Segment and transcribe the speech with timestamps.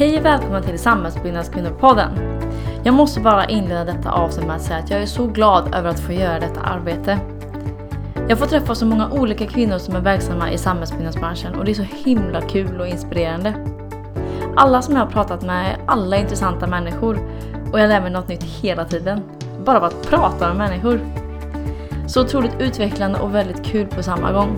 [0.00, 2.10] Hej och välkomna till Samhällsbyggnadskvinnor-podden.
[2.82, 5.90] Jag måste bara inleda detta avsnitt med att säga att jag är så glad över
[5.90, 7.18] att få göra detta arbete.
[8.28, 11.74] Jag får träffa så många olika kvinnor som är verksamma i samhällsbyggnadsbranschen och det är
[11.74, 13.54] så himla kul och inspirerande.
[14.56, 17.18] Alla som jag har pratat med är alla intressanta människor
[17.72, 19.22] och jag lär mig något nytt hela tiden.
[19.64, 21.00] Bara av att prata med människor.
[22.06, 24.56] Så otroligt utvecklande och väldigt kul på samma gång.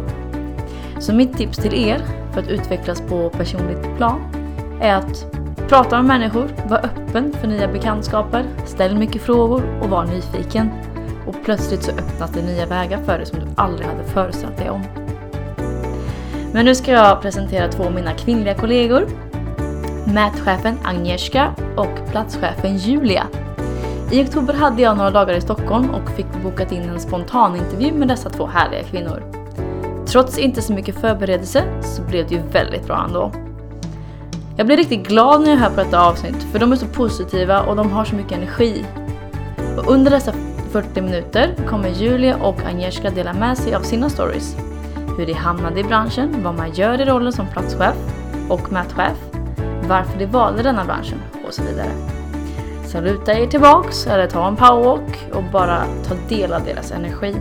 [0.99, 2.01] Så mitt tips till er
[2.33, 4.42] för att utvecklas på personligt plan
[4.83, 5.27] är att
[5.69, 10.71] prata med människor, vara öppen för nya bekantskaper, ställ mycket frågor och var nyfiken.
[11.27, 14.71] Och plötsligt så öppnas det nya vägar för dig som du aldrig hade föreställt dig
[14.71, 14.83] om.
[16.53, 19.07] Men nu ska jag presentera två av mina kvinnliga kollegor.
[20.07, 23.27] Mätchefen Agnieszka och platschefen Julia.
[24.11, 28.09] I oktober hade jag några dagar i Stockholm och fick bokat in en spontanintervju med
[28.09, 29.23] dessa två härliga kvinnor.
[30.07, 33.33] Trots inte så mycket förberedelse så blev det ju väldigt bra ändå.
[34.63, 37.63] Jag blir riktigt glad när jag hör på detta avsnitt för de är så positiva
[37.63, 38.87] och de har så mycket energi.
[39.77, 40.33] Och under dessa
[40.73, 44.57] 40 minuter kommer Julia och Agnieszka dela med sig av sina stories.
[45.19, 47.97] Hur de hamnade i branschen, vad man gör i rollen som platschef
[48.49, 49.19] och mätchef,
[49.89, 51.91] varför de valde denna branschen och så vidare.
[52.87, 57.37] Så luta er tillbaks eller ta en powerwalk och bara ta del av deras energi.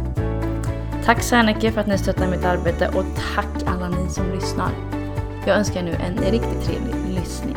[1.06, 3.06] Tack så mycket för att ni stöttar mitt arbete och
[3.36, 5.01] tack alla ni som lyssnar.
[5.46, 7.56] Jag önskar nu en riktigt trevlig lyssning.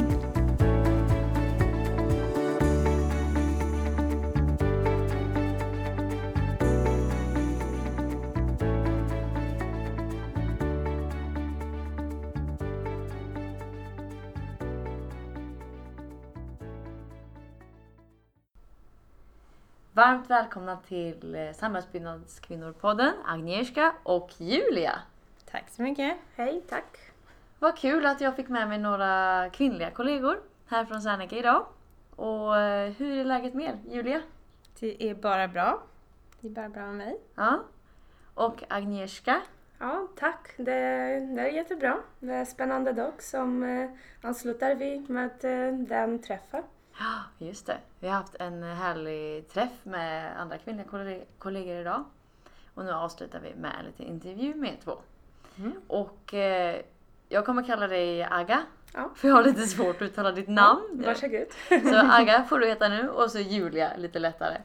[19.93, 24.99] Varmt välkomna till eh, Samhällsbyggnadskvinnor-podden Agnieszka och Julia.
[25.51, 26.17] Tack så mycket.
[26.37, 27.14] Hej, tack.
[27.59, 31.67] Vad kul att jag fick med mig några kvinnliga kollegor här från Serneke idag.
[32.17, 33.95] Och eh, hur är läget med er?
[33.95, 34.21] Julia?
[34.81, 35.83] Det är bara bra.
[36.41, 37.21] Det är bara bra med mig.
[37.35, 37.61] Ja.
[38.35, 39.41] Och Agnieszka?
[39.79, 40.49] Ja, tack.
[40.57, 40.65] Det,
[41.21, 41.99] det är jättebra.
[42.21, 43.91] Det är en spännande dag som eh,
[44.23, 46.63] ansluter vi med eh, den träffen.
[46.99, 47.77] Ja, just det.
[48.01, 52.05] Vi har haft en härlig träff med andra kvinnliga kolle- kollegor idag.
[52.75, 54.99] Och nu avslutar vi med en liten intervju med er två.
[55.59, 55.73] Mm.
[55.89, 56.81] Och eh,
[57.35, 58.63] jag kommer kalla dig Aga.
[58.95, 59.11] Ja.
[59.17, 61.03] För jag har lite svårt att uttala ditt namn.
[61.07, 61.47] Varsågod.
[61.69, 64.57] Så Aga får du heta nu och så Julia lite lättare.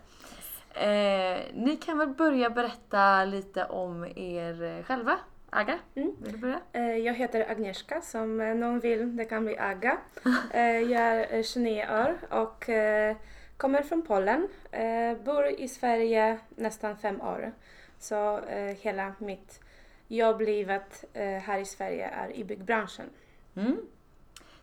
[0.74, 5.18] Eh, ni kan väl börja berätta lite om er eh, själva?
[5.50, 6.12] Aga, Mm.
[6.24, 6.59] vill du börja?
[6.74, 9.97] Eh, Jag heter Agnieszka, som eh, någon vill, det kan bli Aga.
[10.53, 13.16] Eh, Jag är eh, 29 år och eh,
[13.57, 14.47] kommer från Polen.
[14.72, 17.51] Eh, Bor i Sverige nästan fem år.
[18.00, 19.59] Så eh, hela mitt
[20.09, 23.09] jobblivet eh, här i Sverige är i byggbranschen.
[23.55, 23.77] Mm.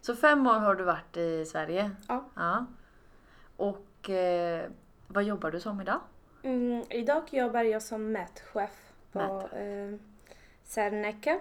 [0.01, 1.91] Så fem år har du varit i Sverige?
[2.09, 2.25] Ja.
[2.37, 2.67] ja.
[3.57, 4.71] Och eh,
[5.07, 6.01] vad jobbar du som idag?
[6.43, 9.53] Mm, idag jobbar jag som mätchef på Mät.
[9.53, 10.01] eh,
[10.65, 11.41] Serneke.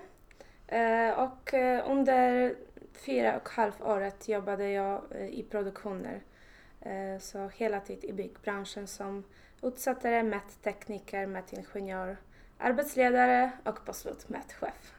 [0.68, 2.56] Eh, och eh, under
[2.94, 6.22] fyra och halvt året jobbade jag eh, i produktioner.
[7.20, 9.24] Så hela tiden i byggbranschen som
[9.62, 12.18] utsättare, mättekniker, mätingenjör,
[12.58, 14.94] arbetsledare och på slut mätchef.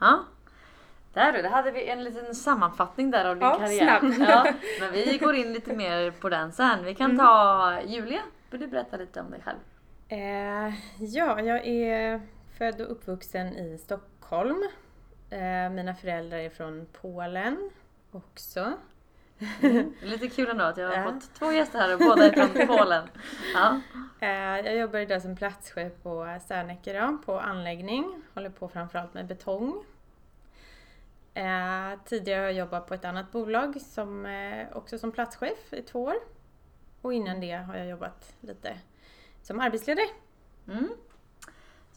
[0.00, 0.24] Ja.
[1.12, 3.98] Där du, där hade vi en liten sammanfattning där av din Ja, karriär.
[4.12, 4.28] snabb.
[4.28, 6.84] Ja, men vi går in lite mer på den sen.
[6.84, 7.18] Vi kan Mm.
[7.26, 8.20] ta Julia.
[8.50, 9.58] Vill du berätta lite om dig själv?
[10.08, 12.20] Eh, ja, jag är
[12.58, 14.62] född och uppvuxen i Stockholm.
[15.30, 17.70] Eh, mina föräldrar är från Polen
[18.12, 18.72] också.
[19.62, 21.12] Är lite kul ändå att jag har Ja.
[21.12, 23.08] fått två gäster här och båda är från Polen.
[23.54, 23.80] Ja.
[24.20, 24.28] Eh,
[24.66, 28.22] jag jobbar idag som platschef på Serneke då, på anläggning.
[28.34, 29.84] Håller på framförallt med betong.
[31.34, 35.82] Eh, tidigare har jag jobbat på ett annat bolag som, eh, också som platschef i
[35.82, 36.14] två år.
[37.02, 38.78] Och innan det har jag jobbat lite
[39.42, 40.06] som arbetsledare.
[40.68, 40.88] Mm.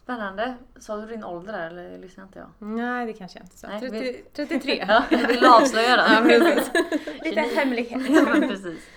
[0.06, 0.56] Spännande.
[0.80, 2.50] Sa du din ålder där eller lyssnade inte jag?
[2.70, 3.68] Nej, det kanske jag inte sa.
[3.68, 4.86] Nej, 30, vi- 33.
[4.88, 6.30] Ja, jag vill avslöja den.
[6.30, 6.62] Ja.
[7.24, 8.02] Lite hemlighet.
[8.10, 8.88] Ja precis.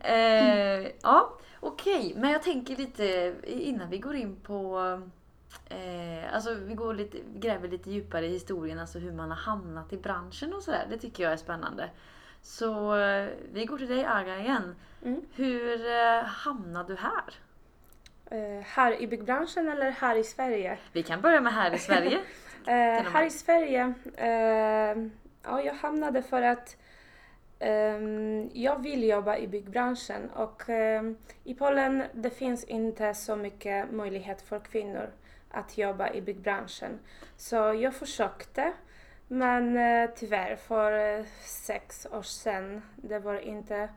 [0.00, 4.78] Eh, ja okej, men jag tänker lite innan vi går in på
[5.68, 9.92] eh, Alltså vi går lite, gräver lite djupare i historien, alltså hur man har hamnat
[9.92, 10.86] i branschen och sådär.
[10.90, 11.90] Det tycker jag är spännande.
[12.42, 14.74] Så eh, vi går till dig Aga igen.
[15.02, 15.20] Mm.
[15.34, 17.34] Hur eh, hamnade du här?
[18.30, 20.78] Eh, här i byggbranschen eller här i Sverige?
[20.92, 22.18] Vi kan börja med här i Sverige.
[22.68, 24.96] Eh, här i Sverige, eh,
[25.42, 26.76] ja, jag hamnade för att
[27.58, 33.92] ehm, jag vill jobba i byggbranschen och ehm, i Polen det finns inte så mycket
[33.92, 35.10] möjlighet för kvinnor
[35.50, 36.98] att jobba i byggbranschen.
[37.36, 38.72] Så jag försökte
[39.28, 43.88] Men eh, tyvärr, för eh, sex år sedan, det var inte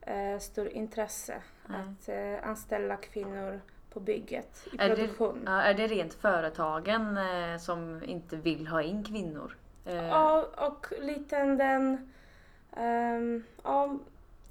[0.00, 1.80] eh, stor intresse Nej.
[1.80, 3.60] att eh, anställa kvinnor
[3.98, 5.42] på bygget i Är det- produktion.
[5.46, 9.56] Ja, är det rent företagen eh, som inte vill ha in kvinnor?
[9.84, 12.10] Eh, Ja, och lite den...
[12.76, 13.98] ehm, ja,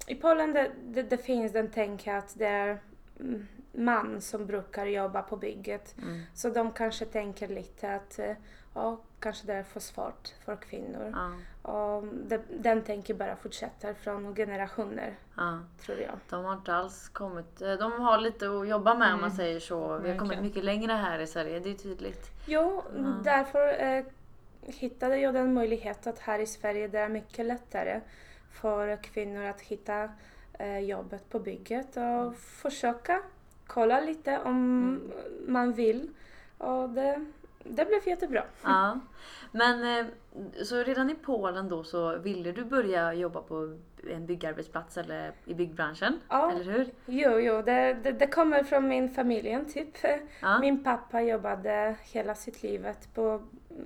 [0.06, 2.78] I Polen det, det, det finns den tänk att det är
[3.20, 5.94] mm, man som brukar jobba på bygget.
[6.02, 8.32] mm, Så de kanske tänker lite att eh,
[8.74, 11.12] ja, kanske det är för svårt för kvinnor.
[11.14, 11.30] ja,
[11.68, 15.58] Och det, den tänker bara fortsätta från generationer, ja.
[15.86, 16.18] tror jag.
[16.30, 17.62] De har inte alls kommit...
[17.62, 19.36] eh, De har lite att jobba med om man Mm.
[19.36, 19.98] säger så.
[19.98, 22.30] Vi har kommit mycket längre här i Sverige, det är tydligt.
[22.46, 23.00] Jo, Ja.
[23.24, 24.04] därför eh,
[24.62, 28.00] hittade jag den möjlighet att här i Sverige det är mycket lättare
[28.52, 30.08] för kvinnor att hitta
[30.58, 33.22] eh, jobbet på bygget och försöka
[33.66, 35.00] kolla lite om
[35.46, 36.10] man vill.
[36.58, 37.24] Och det,
[37.64, 38.44] det blev jättebra.
[38.62, 39.00] Ja.
[39.52, 40.06] Men eh,
[40.64, 43.78] så redan i Polen då så ville du börja jobba på
[44.10, 46.20] en byggarbetsplats eller i byggbranschen?
[46.28, 46.52] Ja.
[46.52, 46.90] Eller hur?
[47.06, 49.88] Jo, jo, det, det, det kommer från min familj typ.
[50.40, 50.58] Ja.
[50.60, 53.42] Min pappa jobbade hela sitt livet på,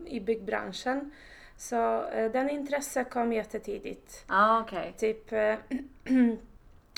[0.07, 1.13] i byggbranschen.
[1.57, 4.25] Så eh, den intresse kom jättetidigt.
[4.29, 4.95] Ja, okej.
[4.99, 5.33] Typ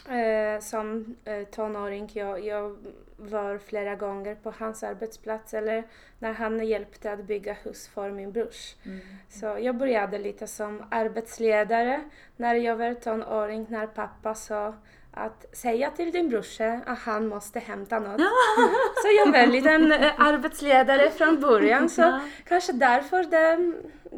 [0.09, 2.77] eh, som eh, tonåring, jag, jag
[3.17, 5.85] var flera gånger på hans arbetsplats eller
[6.19, 8.75] när han hjälpte att bygga hus för min brors.
[8.85, 9.01] Mm.
[9.29, 14.75] Så jag började lite som arbetsledare när jag var tonåring när pappa sa
[15.17, 18.21] att säga till din brorsa att han måste hämta något.
[19.03, 23.73] så jag var en eh, arbetsledare från början så kanske därför det,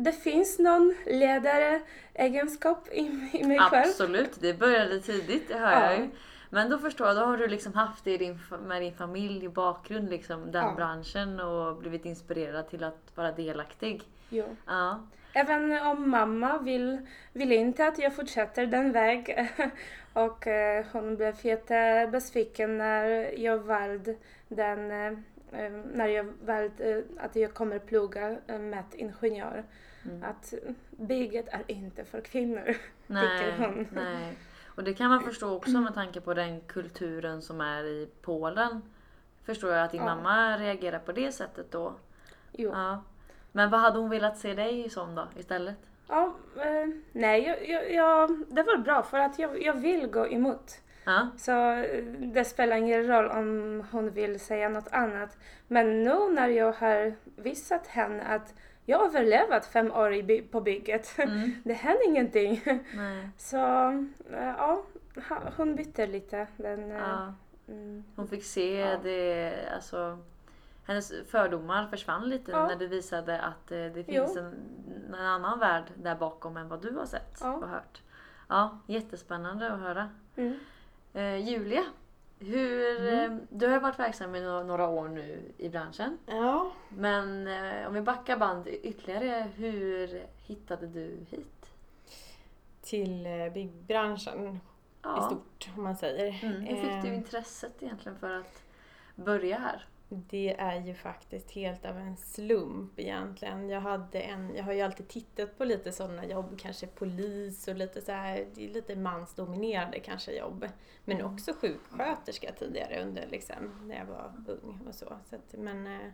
[0.04, 1.80] det finns någon ledare
[2.14, 3.84] egenskap i, i mig själv.
[3.90, 5.90] Absolut, det började tidigt, det hör Ja.
[5.90, 6.08] jag ju.
[6.50, 9.48] Men då förstår jag, då har du liksom haft det i din, med din familj
[9.48, 10.72] bakgrund, liksom, den Ja.
[10.76, 14.02] branschen och blivit inspirerad till att vara delaktig.
[14.28, 14.56] Jo.
[14.66, 15.00] Ja.
[15.36, 19.48] Även om mamma vill, vill inte att jag fortsätter den väg
[20.12, 23.04] och eh, hon blev jättebesviken när
[23.38, 24.16] jag valde
[24.48, 25.06] den eh,
[25.60, 29.64] eh, när jag valde att jag kommer plugga mätingenjör.
[30.04, 30.24] Mm.
[30.24, 30.54] Att
[30.90, 32.76] bygget är inte för kvinnor.
[33.06, 33.86] Nej, hon.
[33.92, 34.36] nej.
[34.64, 38.82] Och det kan man förstå också med tanke på den kulturen som är i Polen.
[39.44, 40.16] Förstår jag att din Ja.
[40.16, 41.94] mamma reagerar på det sättet då.
[42.52, 42.70] Jo.
[42.74, 43.02] Ja.
[43.56, 45.76] Men vad hade hon velat se dig som då istället?
[46.08, 50.26] Ja, eh, nej, jag, jag, jag, det var bra för att jag, jag vill gå
[50.26, 50.80] emot.
[51.04, 55.38] Ja, Så eh, det spelar ingen roll om hon vill säga något annat.
[55.68, 58.54] Men nu när jag har visat henne att
[58.84, 61.14] jag har överlevat fem år i på bygget.
[61.18, 61.52] mm.
[61.64, 62.62] Det hände ingenting.
[62.96, 63.28] nej.
[63.38, 63.56] Så
[64.32, 64.82] eh, ja,
[65.56, 66.46] hon bytte lite.
[66.56, 67.34] Den, eh, Ja.
[67.68, 68.96] mm, Hon fick se Ja.
[69.02, 70.18] det, alltså
[70.86, 72.66] hennes fördomar försvann lite Ja.
[72.66, 74.54] när du visade att eh, det finns en,
[75.08, 77.52] en annan värld där bakom än vad du har sett Ja.
[77.52, 78.02] och hört.
[78.48, 80.10] Ja, jättespännande att höra.
[80.36, 80.58] mm.
[81.14, 81.82] Eh, Julia,
[82.38, 86.18] hur, eh, du har varit verksam i no- några år nu i branschen.
[86.26, 91.52] Ja, Men eh, om vi backar band ytterligare, hur hittade du hit?
[92.82, 94.60] till eh, byggbranschen i
[95.02, 95.22] Ja.
[95.22, 96.44] stort om man säger.
[96.44, 96.60] Mm.
[96.62, 98.62] Hur fick du intresset egentligen för att
[99.14, 99.86] börja här?
[100.08, 103.68] Det är ju faktiskt helt av en slump egentligen.
[103.68, 107.74] Jag, hade en, jag har ju alltid tittat på lite sådana jobb, kanske polis och
[107.74, 110.66] lite så här, det är lite mansdominerade kanske jobb.
[111.04, 111.34] Men Mm.
[111.34, 115.18] också sjuksköterska tidigare under liksom, när jag var ung och så.
[115.24, 116.08] så att, men eh,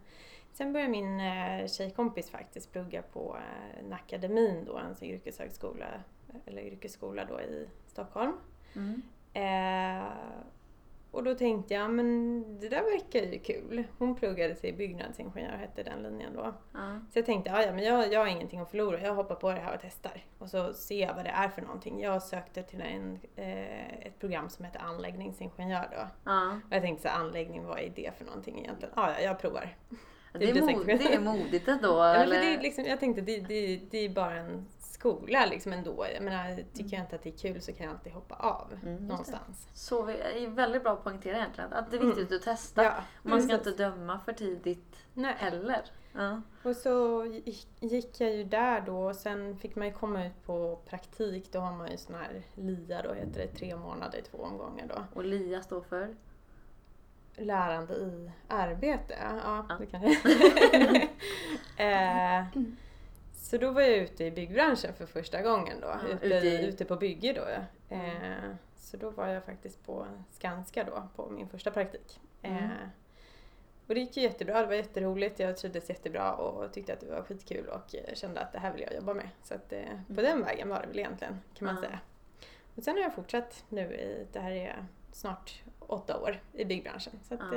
[0.53, 5.87] sen började min eh, tjejkompis faktiskt plugga på eh, en akademin då, en sån yrkeshögskola,
[6.47, 8.33] eller yrkesskola då i Stockholm.
[8.75, 9.03] Mm.
[9.35, 10.07] Eh,
[11.13, 13.85] och då tänkte jag, men det där verkar ju kul.
[13.99, 16.55] Hon pluggade till byggnadsingenjör, hette den linjen då.
[16.73, 17.01] Ja.
[17.13, 19.61] Så jag tänkte, "Ja, men jag, jag har ingenting att förlora, jag hoppar på det
[19.61, 20.25] här och testar.
[20.39, 22.01] Och så ser jag vad det är för någonting.
[22.01, 26.09] Jag sökte till en, eh, ett program som heter anläggningsingenjör då.
[26.25, 26.51] Ja.
[26.69, 28.95] Och jag tänkte så anläggning, vad är det för någonting egentligen?
[28.97, 29.77] Ja, ja, jag provar.
[30.33, 31.89] Det, Det är mod, det är modigt ändå.
[31.89, 32.41] Ja, eller?
[32.41, 34.67] det är liksom, jag tänkte, det, det, det är bara en
[35.03, 36.07] skola liksom ändå.
[36.15, 38.73] Jag menar, tycker jag inte att det är kul så kan jag alltid hoppa av
[38.83, 39.03] Mm, det.
[39.03, 39.69] någonstans.
[39.75, 41.73] Så vi, är väldigt bra att poängtera egentligen.
[41.73, 42.83] Att det är viktigt att testa.
[42.85, 43.67] Ja, Man ska precis.
[43.73, 45.35] inte döma för tidigt Nej.
[45.39, 45.81] heller.
[46.13, 46.43] Ja.
[46.63, 50.43] Och så gick- gick jag ju där då och sen fick man ju komma ut
[50.47, 51.53] på praktik.
[51.53, 54.87] Då har man ju sån här LIA då heter det, tre månader i två omgångar
[54.87, 55.05] då.
[55.15, 56.15] Och LIA står för?
[57.37, 59.77] Lärande i arbete, ja Ja.
[59.79, 60.17] det kan jag.
[62.41, 62.47] eh,
[63.53, 66.67] Så då var jag ute i byggbranschen för första gången då, Ja, ute, ute i-
[66.67, 67.47] ute på bygge då.
[67.97, 72.21] Eh, Så då var jag faktiskt på Skanska då, på min första praktik.
[72.43, 72.65] Mm.
[72.65, 72.71] Eh,
[73.87, 77.07] och det gick ju jättebra, det var jätteroligt, jag trivdes jättebra och tyckte att det
[77.11, 79.29] var skitkul och eh, kände att det här vill jag jobba med.
[79.43, 79.83] Så att eh,
[80.17, 81.99] på den vägen var det väl egentligen, kan man säga.
[82.77, 87.13] Och sen har jag fortsatt nu i, det här är snart åtta år i byggbranschen.
[87.23, 87.53] Så att,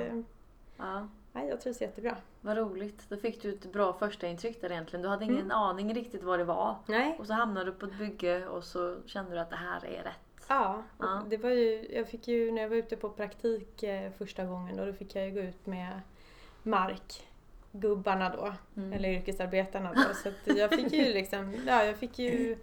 [0.78, 1.08] Ja.
[1.34, 2.16] nej, jag trivs jättebra.
[2.42, 3.06] vad roligt.
[3.10, 5.04] Då fick du ett bra första intryck där egentligen.
[5.04, 5.52] Du hade ingen Mm.
[5.52, 6.76] aning riktigt vad det var.
[6.86, 9.86] Nej, Och så hamnade du på ett bygge och så kände du att det här
[9.86, 10.46] är rätt.
[10.48, 11.24] Ja, Ja.
[11.30, 14.78] det var ju, jag fick ju, när jag var ute på praktik eh, första gången
[14.78, 16.02] då, då fick jag ju gå ut med
[16.64, 18.94] markgubbarna då, Mm.
[18.94, 20.02] eller yrkesarbetarna då.
[20.14, 22.58] Så jag fick ju liksom, ja jag fick ju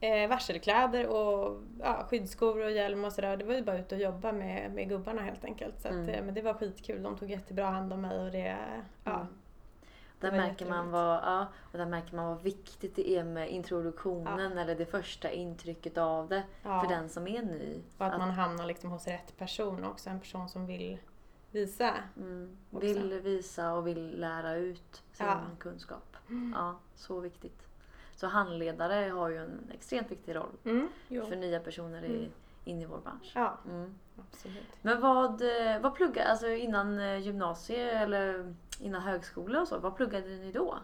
[0.00, 3.36] eh, varselkläder och ja, skyddsskor och hjälm och sådär.
[3.36, 5.80] Det var ju bara ut och jobba med, med gubbarna helt enkelt.
[5.80, 6.08] Så att, Mm.
[6.08, 8.56] eh, men det var skitkul, de tog jättebra hand om mig och det,
[9.04, 9.14] ja.
[9.14, 9.26] Mm.
[10.20, 14.58] Där märker, man vad, ja, och där märker man vad viktigt det är med introduktionen
[14.58, 16.80] eller det första intrycket av det ja.
[16.80, 17.80] för den som är ny.
[17.98, 20.98] Och att man hamnar liksom hos rätt person också, en person som vill
[21.50, 21.94] visa.
[22.16, 25.40] mm, vill visa och vill lära ut sin Ja.
[25.58, 26.16] kunskap.
[26.54, 27.62] Ja, så viktigt.
[28.16, 30.88] Så handledare har ju en extremt viktig roll Mm.
[31.08, 32.30] För nya personer i, Mm.
[32.64, 33.32] in i vår bransch.
[33.34, 33.94] Ja, Mm.
[34.30, 34.66] absolut.
[34.82, 39.96] Men vad, eh, vad pluggade, alltså innan eh, gymnasie eller innan högskola och så, vad
[39.96, 40.78] pluggade ni då?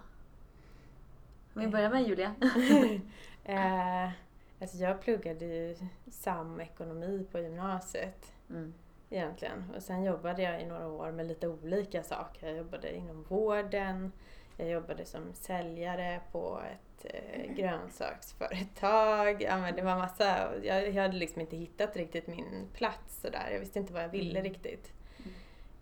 [1.55, 2.35] Om vi börjar med Julia.
[3.45, 4.11] eh,
[4.61, 5.77] alltså jag pluggade ju
[6.11, 8.75] samekonomi på gymnasiet Mm.
[9.11, 9.65] egentligen.
[9.77, 12.47] Och sen jobbade jag i några år med lite olika saker.
[12.49, 14.13] Jag jobbade inom vården,
[14.57, 19.43] jag jobbade som säljare på ett eh, grönsaksföretag.
[19.43, 23.49] Ja, men det var massa, jag, jag hade liksom inte hittat riktigt min plats sådär.
[23.53, 24.53] Jag visste inte vad jag ville Mm.
[24.53, 24.93] riktigt.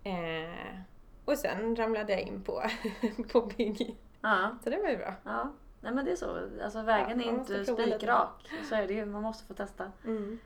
[0.04, 0.78] Eh,
[1.24, 2.62] och sen ramlade jag in på,
[3.32, 3.96] på bygg.
[4.20, 5.14] Ja, Så det var ju bra.
[5.24, 5.52] ja.
[5.82, 6.48] Nej men det är så.
[6.64, 8.50] Alltså vägen Ja, är inte spikrak.
[8.68, 9.06] Så är det ju.
[9.06, 9.92] Man måste få testa.
[10.04, 10.38] Mm.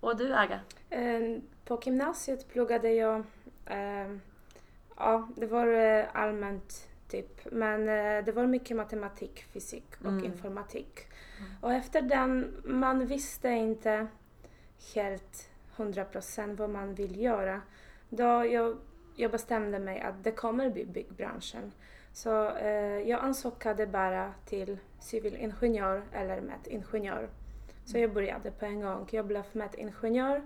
[0.00, 0.60] Och du Aga?
[0.90, 3.22] Eh, På gymnasiet pluggade jag,
[3.66, 4.16] eh,
[4.96, 10.24] ja det var eh, allmänt typ, men eh, det var mycket matematik, fysik och Mm.
[10.24, 11.00] informatik.
[11.38, 11.50] Mm.
[11.60, 14.06] Och efter den, man visste inte
[14.94, 17.60] helt 100% vad man vill göra.
[18.08, 18.76] Då jag,
[19.16, 21.72] jag bestämde mig att det kommer bli byggbranschen.
[22.12, 27.28] Så eh, jag ansökade bara till civilingenjör eller mätingenjör.
[27.84, 29.08] Så jag började på en gång.
[29.10, 30.42] Jag blev mätingenjör.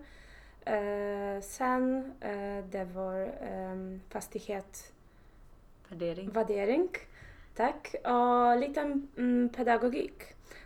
[0.65, 4.94] Eh, sen eh, det var eh, fastighetsvärdering.
[5.95, 6.31] Värdering?
[7.57, 7.95] Tack.
[8.05, 8.81] Och lite
[9.17, 10.23] mm, pedagogik.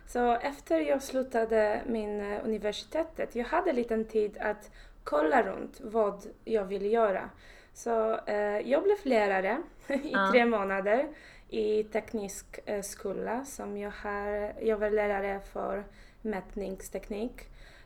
[0.07, 4.71] Så efter jag slutade min eh, universitetet, jag hade lite tid att
[5.03, 7.29] kolla runt vad jag ville göra.
[7.73, 9.57] Så eh, jag blev lärare
[9.87, 10.29] i Ja.
[10.31, 11.07] tre månader
[11.49, 14.53] i teknisk eh, skola som jag har.
[14.61, 15.83] Jag var lärare för
[16.21, 17.41] mätningsteknik.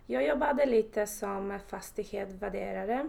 [0.05, 3.07] Jag jobbade lite som fastighetsvärderare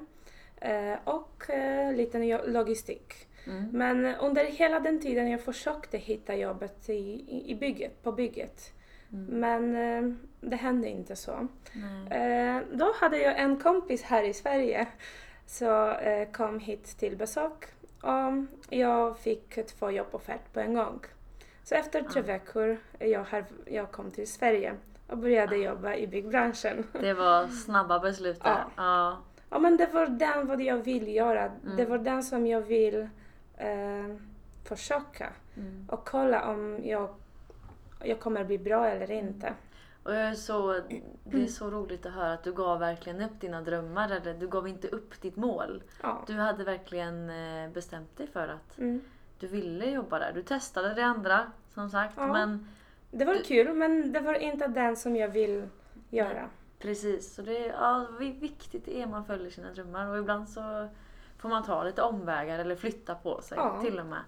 [0.60, 3.14] eh, och eh, lite logistik.
[3.46, 3.68] Mm.
[3.72, 8.72] Men under hela den tiden jag försökte hitta jobbet i, i, bygget, på bygget.
[9.12, 9.24] Mm.
[9.40, 11.48] Men eh, det hände inte så.
[12.10, 14.86] Eh, då hade jag en kompis här i Sverige
[15.46, 17.64] som eh, kom hit till besök
[18.02, 21.00] och jag fick två jobboffert på en gång.
[21.64, 22.24] Så efter tre Ah.
[22.26, 24.74] veckor jag, har, jag kom till Sverige
[25.08, 26.86] och började jobba i byggbranschen.
[27.00, 28.64] Det var snabba beslut där.
[28.76, 28.84] Ja.
[28.84, 29.18] Ja.
[29.50, 31.42] Ja, men det var den vad jag vill göra.
[31.44, 31.76] Mm.
[31.76, 33.08] Det var den som jag vill
[33.56, 34.16] eh,
[34.64, 35.86] försöka Mm.
[35.90, 37.08] och kolla om jag,
[38.02, 39.54] jag kommer bli bra eller inte.
[40.02, 40.80] Och jag är så,
[41.24, 44.10] det är så roligt att höra att du gav verkligen upp dina drömmar.
[44.10, 45.82] Eller du gav inte upp ditt mål.
[46.02, 46.22] Ja.
[46.26, 49.00] Du hade verkligen eh, bestämt dig för att Mm.
[49.38, 50.32] du ville jobba där.
[50.32, 52.14] Du testade det andra som sagt.
[52.16, 52.26] Ja.
[52.32, 52.68] Men
[53.10, 55.68] Det var Du- kul men det var inte den som jag vill
[56.10, 56.48] göra.
[56.78, 60.08] precis, så det är ja, vi- viktigt är man följer sina drömmar.
[60.10, 60.88] Och ibland så
[61.44, 63.80] får man ta lite omvägar eller flytta på sig Ja.
[63.80, 64.20] till och med.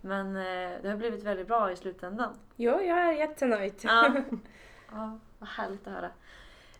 [0.00, 2.34] Men eh, det har blivit väldigt bra i slutändan.
[2.56, 3.74] Jo, jag är jättenöjd.
[3.82, 4.14] Ja,
[4.92, 6.10] ja vad härligt att höra.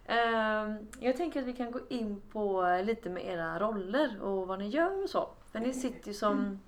[0.07, 4.59] Ehm, jag tänker att vi kan gå in på lite med era roller och vad
[4.59, 5.29] ni gör och så.
[5.53, 6.61] För ni sitter ju som...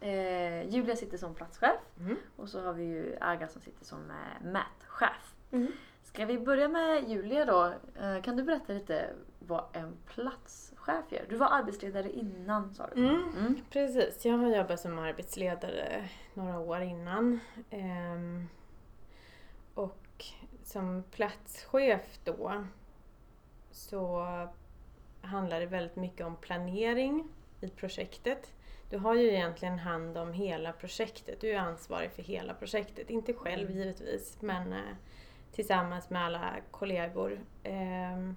[0.00, 2.16] Eh, Julia sitter som platschef Mm.
[2.36, 5.34] och så har vi ju Aga som sitter som eh, mätchef.
[5.50, 5.72] Mm.
[6.16, 7.72] Ska vi börja med Julia då?
[8.00, 11.26] Eh, kan du berätta lite vad en platschef gör?
[11.28, 13.00] Du var arbetsledare innan sa du?
[13.00, 13.22] Mm.
[13.38, 13.60] Mm.
[13.70, 17.40] Precis, jag har jobbat som arbetsledare några år innan.
[17.70, 18.48] Ehm,
[19.74, 20.24] och
[20.64, 22.64] som platschef då
[23.70, 24.26] så
[25.20, 27.28] handlar det väldigt mycket om planering
[27.60, 28.52] i projektet.
[28.90, 31.40] Du har ju egentligen hand om hela projektet.
[31.40, 33.10] Du är ansvarig för hela projektet.
[33.10, 33.78] Inte själv Mm.
[33.78, 34.78] givetvis, men eh,
[35.56, 37.40] tillsammans med alla kollegor.
[37.62, 38.36] Ehm,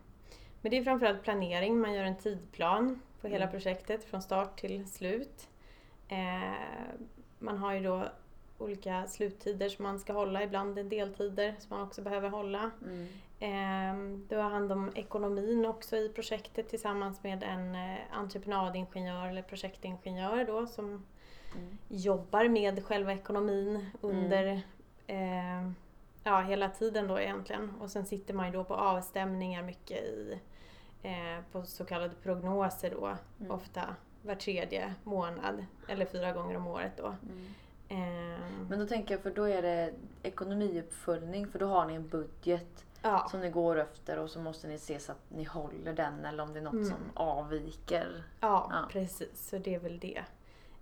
[0.61, 1.79] men det är framförallt planering.
[1.79, 3.51] Man gör en tidplan på hela Mm.
[3.51, 5.47] projektet från start till slut.
[6.07, 6.53] Eh,
[7.39, 8.03] man har ju då
[8.57, 12.71] olika sluttider som man ska hålla, ibland deltider som man också behöver hålla.
[12.85, 13.07] Mm.
[13.39, 19.41] Eh, du har hand om ekonomin också i projektet tillsammans med en eh, entreprenadingenjör eller
[19.41, 21.05] projektingenjör då som
[21.55, 21.77] Mm.
[21.87, 24.61] jobbar med själva ekonomin under
[25.07, 25.69] eh,
[26.23, 27.71] ja, hela tiden då egentligen.
[27.81, 30.39] Och sen sitter man ju då på avstämningar mycket i,
[31.03, 33.51] eh, på så kallade prognoser då, Mm.
[33.51, 33.81] ofta
[34.21, 37.15] var tredje månad eller fyra gånger om året då.
[37.23, 37.45] Mm.
[37.89, 42.07] Eh, Men då tänker jag, för då är det ekonomiuppföljning, för då har ni en
[42.07, 45.93] budget ja, som ni går efter och så måste ni se så att ni håller
[45.93, 46.85] den eller om det är något Mm.
[46.85, 48.23] som avviker.
[48.39, 48.85] ja, ja.
[48.91, 49.49] precis.
[49.49, 50.23] Så det är väl det.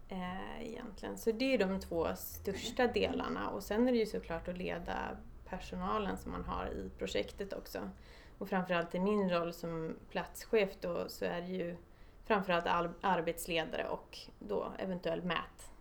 [0.09, 1.17] Eh, egentligen.
[1.17, 5.17] Så det är de två största delarna och sen är det ju såklart att leda
[5.49, 7.89] personalen som man har i projektet också.
[8.37, 11.77] Och framförallt i min roll som platschef då så är det ju
[12.25, 15.71] framförallt al- arbetsledare och då eventuell mät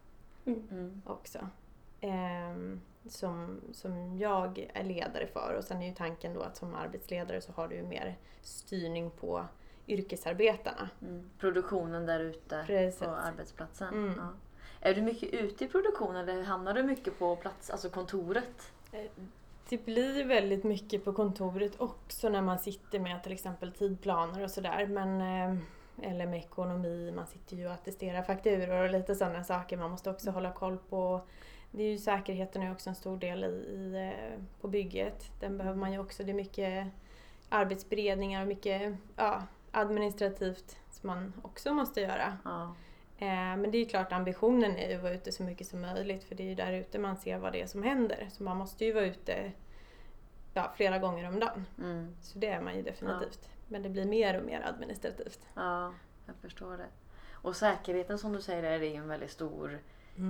[0.47, 1.02] Mm.
[1.06, 1.49] också.
[2.00, 6.75] Ehm, som, som jag är ledare för och sen är ju tanken då att som
[6.75, 9.47] arbetsledare så har du ju mer styrning på
[9.88, 10.88] yrkesarbetarna.
[11.02, 11.31] Mm.
[11.38, 13.00] Produktionen där ute Precis.
[13.00, 13.88] på arbetsplatsen.
[13.95, 14.14] Mm.
[14.19, 14.28] Ja.
[14.81, 18.73] Är du mycket ute i produktionen eller hamnar du mycket på plats, alltså kontoret?
[18.93, 19.00] Eh,
[19.69, 24.50] Det blir väldigt mycket på kontoret också när man sitter med till exempel tidplaner och
[24.50, 24.87] sådär.
[24.87, 25.59] Men, eh,
[26.11, 30.11] eller med ekonomi, man sitter ju och attesterar fakturor och lite sådana saker man måste
[30.11, 31.21] också hålla koll på.
[31.71, 35.31] Det är ju säkerheten är också en stor del i, i, eh, på bygget.
[35.40, 36.25] Den behöver man ju också.
[36.25, 36.87] Det är mycket
[37.49, 39.43] arbetsberedningar och mycket ja,
[39.76, 42.38] administrativt som man också måste göra.
[42.45, 42.75] Ja.
[43.18, 46.25] Eh, Men det är ju klart ambitionen är att vara ute så mycket som möjligt
[46.25, 48.28] för det är ju där ute man ser vad det är som händer.
[48.33, 49.52] Så man måste ju vara ute
[50.54, 51.66] ja, flera gånger om dagen.
[51.78, 52.16] Mm.
[52.23, 53.49] Så det är man ju definitivt.
[53.68, 55.40] Men det blir mer och mer administrativt.
[55.54, 55.92] ja,
[56.26, 56.87] jag förstår det.
[57.33, 59.78] Och säkerheten som du säger är det ju en väldigt stor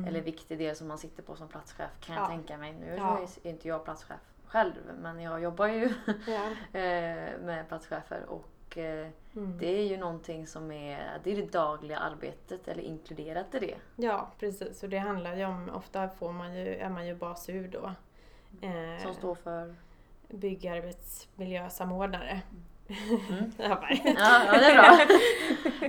[0.06, 2.28] eller viktig del som man sitter på som platschef kan jag Ja.
[2.28, 2.72] tänka mig.
[2.72, 3.20] Nu Ja.
[3.42, 4.72] är inte jag platschef själv
[5.02, 5.92] men jag jobbar ju
[6.26, 6.46] Ja.
[6.80, 9.58] eh, med platschefer och eh, Mm.
[9.58, 13.74] det är ju någonting som är det, är det dagliga arbetet eller inkluderat i det.
[13.96, 14.82] ja, precis.
[14.82, 17.92] Och det handlar ju om, ofta får man ju, är man ju basur då.
[18.66, 19.74] Eh, Som står för...
[20.28, 22.30] byggarbetsmiljösamordnare.
[22.30, 22.42] Mm.
[23.58, 25.16] Ja, bara- Ja, ja, det är bra.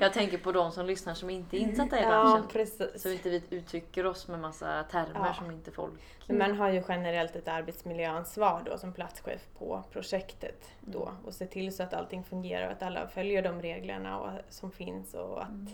[0.01, 2.47] Jag tänker på de som lyssnar som inte är insatta i ja, branschen.
[2.51, 3.01] precis.
[3.01, 5.33] Så inte vi uttrycker oss med massa termer Ja.
[5.33, 5.93] som inte folk...
[6.27, 11.45] Men man har ju generellt ett arbetsmiljöansvar då som platschef på projektet då och se
[11.45, 15.41] till så att allting fungerar och att alla följer de reglerna och, som finns och
[15.41, 15.67] att, Mm.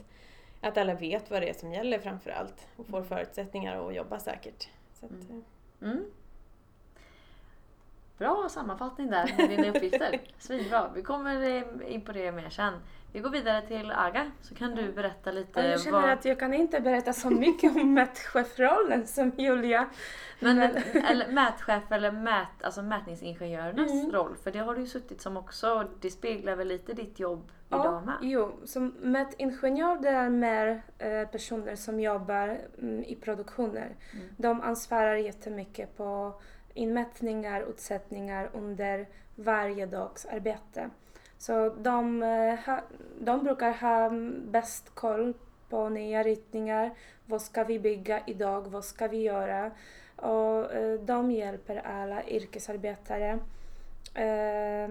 [0.62, 4.20] att alla vet vad det är som gäller framför allt och får förutsättningar att jobba
[4.20, 4.68] säkert.
[5.00, 5.12] Så att,
[5.82, 6.06] Mm.
[8.18, 10.22] Bra sammanfattning där med dina uppgifter.
[10.38, 10.90] Svinbra.
[10.96, 12.74] Vi kommer eh, in på det mer sen.
[13.14, 16.40] Vi går vidare till Aga så kan du berätta lite Och jag känner att jag
[16.40, 17.94] kan inte berätta så mycket om
[18.38, 19.90] mätchefrollen som Julia.
[20.40, 24.12] Men, eller, mätchef eller mät, alltså mätningsingenjörernas Mm.
[24.12, 27.52] roll, för det har du ju suttit som också, det speglar väl lite ditt jobb
[27.70, 28.16] Ja, idag med?
[28.22, 33.96] jo, som mätingenjör det är mer eh, personer som jobbar mm, i produktioner.
[34.14, 34.26] Mm.
[34.38, 36.34] De ansvarar jättemycket på
[36.74, 40.90] inmätningar, utsättningar under varje dags arbete.
[41.38, 42.80] Så de, eh,
[43.20, 44.10] de brukar ha
[44.52, 45.34] bäst koll
[45.70, 46.92] på nya ritningar.
[47.26, 48.68] Vad ska vi bygga idag?
[48.68, 49.72] Vad ska vi göra?
[50.16, 53.40] Och eh, de hjälper alla yrkesarbetare
[54.16, 54.90] eh,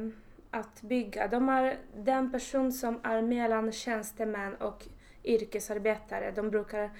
[0.50, 1.28] att bygga.
[1.28, 4.86] De är den person som är mellan tjänstemän och
[5.24, 6.30] yrkesarbetare.
[6.30, 6.90] De brukar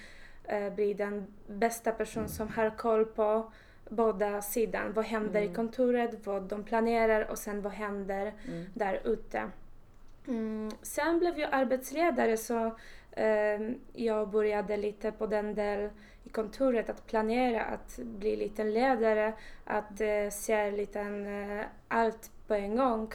[0.75, 3.53] bli den bästa person som har koll på
[3.93, 4.93] båda sidan.
[4.93, 5.53] Vad händer Mm.
[5.53, 8.65] i kontoret, vad de planerar och sen vad händer Mm.
[8.75, 9.51] där ute.
[10.29, 10.71] Mm.
[10.83, 12.77] Sen blev jag arbetsledare så
[13.13, 13.61] eh,
[13.93, 15.91] jag började lite på den del
[16.25, 19.33] i kontoret att planera, att bli lite ledare,
[19.65, 23.11] att eh, se lite eh, allt på en gång.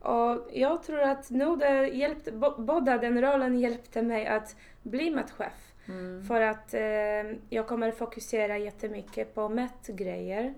[0.00, 5.10] Och jag tror att nu det hjälpte, bo, båda den rollen hjälpte mig att bli
[5.10, 5.71] mätchef.
[5.88, 6.24] Mm.
[6.24, 10.54] För att eh, jag kommer fokusera jättemycket på mätgrejer.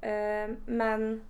[0.00, 1.24] Eh, men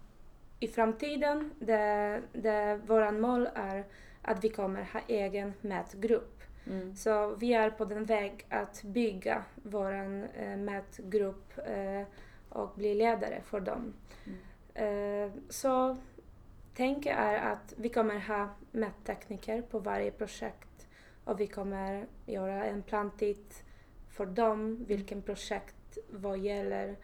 [0.61, 3.85] i framtiden, det, det våran mål är
[4.23, 6.43] att vi kommer ha egen mätgrupp.
[6.67, 6.97] Mm.
[6.97, 12.03] Så vi är på den väg att bygga våran eh, mätgrupp eh,
[12.49, 13.93] och bli ledare för dem.
[14.75, 15.97] Eh, så
[16.75, 20.69] tänket är att vi kommer ha mättekniker på varje projekt
[21.25, 23.45] och vi kommer göra en plantid
[24.11, 26.97] för dem, vilken projekt, vad gäller,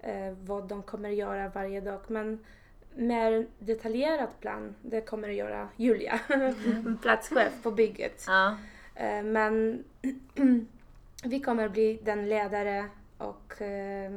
[0.00, 2.00] eh, vad de kommer göra varje dag.
[2.08, 2.44] Men
[2.94, 6.20] mer detaljerad plan, det kommer att göra Julia,
[7.02, 8.24] platschef på bygget.
[8.26, 8.56] Ja.
[8.94, 9.84] Eh, Men
[11.24, 12.84] vi kommer bli den ledare
[13.18, 14.10] och eh,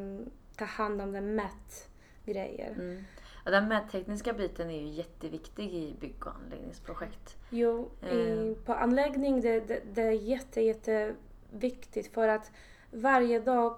[0.55, 2.71] ta hand om den mätgrejer.
[2.71, 3.03] Mm.
[3.45, 7.37] Ja, den mättekniska biten är ju jätteviktig i bygg och anläggningsprojekt.
[7.49, 8.65] Jo, i, Eh.
[8.65, 12.51] på anläggning det, det, det är jätte, jätteviktigt för att
[12.91, 13.75] varje dag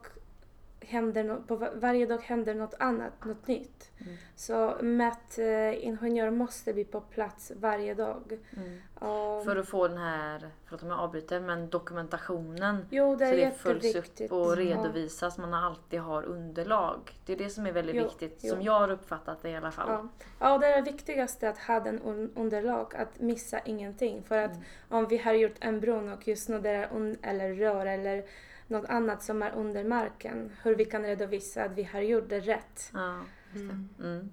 [0.82, 3.92] händer no, på va- varje dag händer något annat, något nytt.
[4.02, 4.14] Mm.
[4.36, 8.40] Så mätingenjör måste bli på plats varje dag.
[8.58, 8.82] Mm.
[8.96, 12.86] Och, För att få den här, förlåt om jag avbryter, men dokumentationen.
[12.90, 14.56] jo, det är så det följs upp och Ja.
[14.56, 17.00] redovisas, man alltid har underlag.
[17.26, 18.50] Det är det som är väldigt Jo, viktigt, jo.
[18.50, 19.90] som jag har uppfattat det i alla fall.
[19.90, 20.08] Ja.
[20.40, 24.24] ja, det är det viktigaste att ha den un- underlag, att missa ingenting.
[24.24, 24.64] För att Mm.
[24.90, 28.24] om vi har gjort en bron och just nu det är eller rör eller
[28.72, 32.40] något annat som är under marken, hur vi kan redovisa att vi har gjort det
[32.40, 32.92] rätt.
[32.94, 33.16] Ja.
[33.56, 33.90] Mm.
[34.00, 34.30] Mm.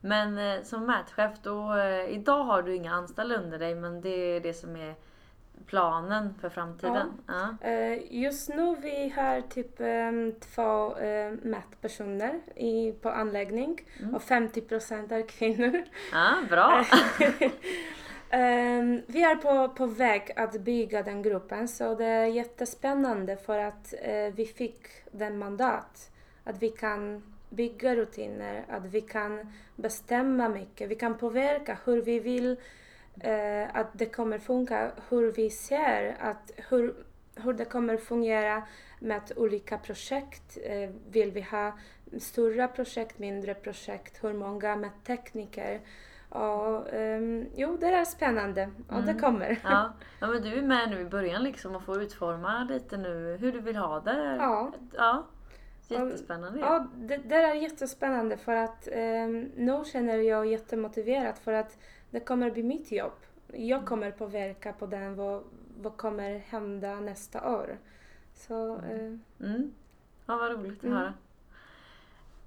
[0.00, 4.08] Men eh, som mätchef då, eh, idag har du inga anställda under dig men det
[4.36, 4.94] är det som är
[5.66, 7.12] planen för framtiden.
[7.26, 7.68] Ja.
[7.68, 10.94] Eh, Just nu vi har typ em, två
[11.42, 14.14] mätpersoner i, på anläggning Mm.
[14.14, 15.82] och 50 procent är kvinnor.
[16.12, 16.84] Ja, bra!
[18.34, 23.58] Um, vi är på, på väg att bygga den gruppen så det är jättespännande för
[23.58, 26.10] att uh, vi fick den mandat.
[26.44, 32.18] Att vi kan bygga rutiner, att vi kan bestämma mycket, vi kan påverka hur vi
[32.18, 32.50] vill
[33.26, 36.94] uh, att det kommer funka, hur vi ser att hur,
[37.34, 38.62] hur det kommer fungera
[39.00, 40.58] med olika projekt.
[40.70, 41.78] Uh, vill vi ha
[42.18, 45.80] stora projekt, mindre projekt, hur många med tekniker?
[46.34, 49.18] Och, ehm, jo, det är spännande det Mm.
[49.20, 49.58] kommer.
[49.64, 49.92] Ja.
[50.20, 53.52] ja, men du är med nu i början liksom och får utforma lite nu hur
[53.52, 54.36] du vill ha det.
[54.38, 54.72] Ja.
[54.96, 55.26] ja.
[55.88, 56.58] Jättespännande.
[56.60, 61.78] Ja, det, det är jättespännande för att um, nu känner jag jättemotiverad för att
[62.10, 63.12] det kommer bli mitt jobb.
[63.52, 65.42] Jag kommer påverka på den, vad,
[65.82, 67.78] vad kommer hända nästa år.
[68.34, 69.72] Så eh, Mm.
[70.26, 70.96] Ja, vad roligt att Mm.
[70.98, 71.14] höra.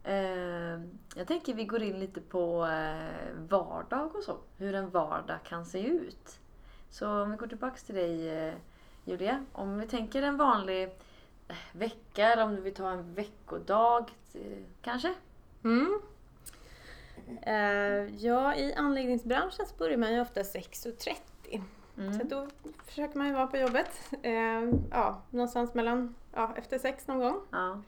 [0.08, 0.80] Eh,
[1.16, 4.38] jag tänker vi går in lite på eh, vardag och så.
[4.58, 6.40] Hur en vardag kan se ut.
[6.90, 8.54] Så om vi går tillbaks till dig eh,
[9.06, 9.46] Julia.
[9.52, 10.84] Om vi tänker en vanlig
[11.48, 14.10] eh, vecka eller om du vill ta en veckodag
[14.82, 15.14] kanske?
[15.64, 16.02] Mm.
[18.18, 21.16] Ja, i anläggningsbranschen så börjar man ju ofta 6.30.
[21.52, 21.62] Så
[22.02, 22.28] Mm.
[22.28, 22.48] då
[22.86, 24.02] försöker man ju vara på jobbet.
[24.24, 27.42] Eh, ja, någonstans mellan, ja, efter sex någon gång.
[27.52, 27.82] Ja.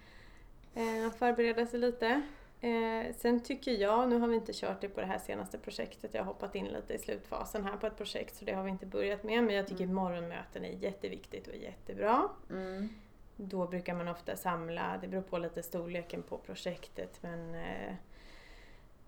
[0.76, 2.22] Eh, förbereda sig lite.
[2.62, 6.14] Eh, sen tycker jag, nu har vi inte kört det på det här senaste projektet,
[6.14, 8.70] jag har hoppat in lite i slutfasen här på ett projekt så det har vi
[8.70, 9.44] inte börjat med.
[9.44, 9.96] Men jag tycker Mm.
[9.96, 12.30] morgonmöten är jätteviktigt och jättebra.
[12.50, 12.90] Mm.
[13.36, 17.94] Då brukar man ofta samla, det beror på lite storleken på projektet men eh,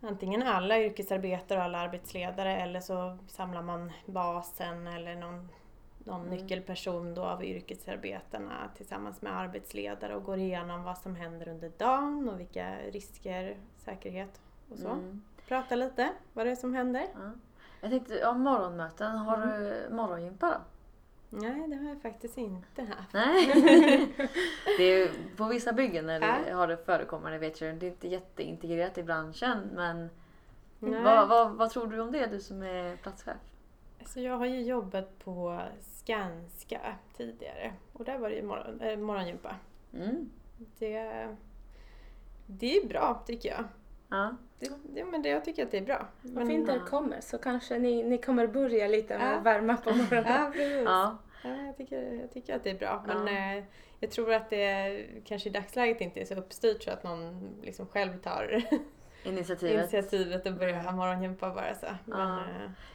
[0.01, 5.49] antingen alla yrkesarbetare och alla arbetsledare eller så samlar man basen eller någon,
[6.03, 6.33] någon Mm.
[6.37, 12.29] nyckelperson då av yrkesarbetarna tillsammans med arbetsledare och går igenom vad som händer under dagen
[12.29, 14.87] och vilka risker, säkerhet och så.
[14.89, 15.21] Mm.
[15.47, 17.07] Prata lite vad det är som händer.
[17.13, 17.31] Ja.
[17.81, 19.15] Jag tänkte, ja, morgonmöten.
[19.17, 19.59] Har Mm.
[19.63, 20.57] du morgongympa då?
[21.37, 23.13] Nej, det har jag faktiskt inte haft.
[23.13, 23.47] Nej.
[24.77, 26.55] det är, ju- på vissa byggen när det, Ja.
[26.55, 27.75] har det förekommit, det vet jag.
[27.75, 29.69] Det är inte jätteintegrerat i branschen.
[29.73, 30.09] Men
[30.79, 33.37] vad, vad, vad tror du om det, du som är platschef?
[33.99, 35.61] Alltså jag har ju jobbat på
[36.03, 39.55] Skanska tidigare och där var det ju morgon, äh, morgongympa.
[39.93, 40.29] Mm.
[40.79, 41.27] Det,
[42.45, 43.63] det är bra tycker jag.
[44.09, 44.35] Ja.
[44.59, 46.07] Det, det, men det, jag tycker att det är bra.
[46.21, 49.35] vad fint det kommer så kanske ni, ni kommer börja lite med Ja.
[49.37, 50.25] att värma på morgonen.
[50.33, 50.83] Ja, precis.
[50.85, 51.17] Ja.
[51.43, 51.65] ja.
[51.65, 53.03] jag, tycker, jag tycker att det är bra.
[53.07, 53.57] Men Ja.
[53.57, 53.63] eh,
[53.99, 57.85] jag tror att det kanske i dagsläget inte är så uppstyrt så att någon liksom
[57.87, 58.61] själv tar
[59.23, 59.79] Initiativet.
[59.79, 61.85] initiativet och börjar morgongympa bara så.
[62.05, 62.39] Men, Ja.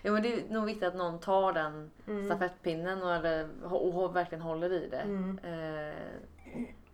[0.02, 4.04] Jo, men det är nog viktigt att någon tar den mm, stafettpinnen och, eller, och,
[4.04, 4.96] och verkligen håller i det.
[5.00, 5.94] mm, Eh,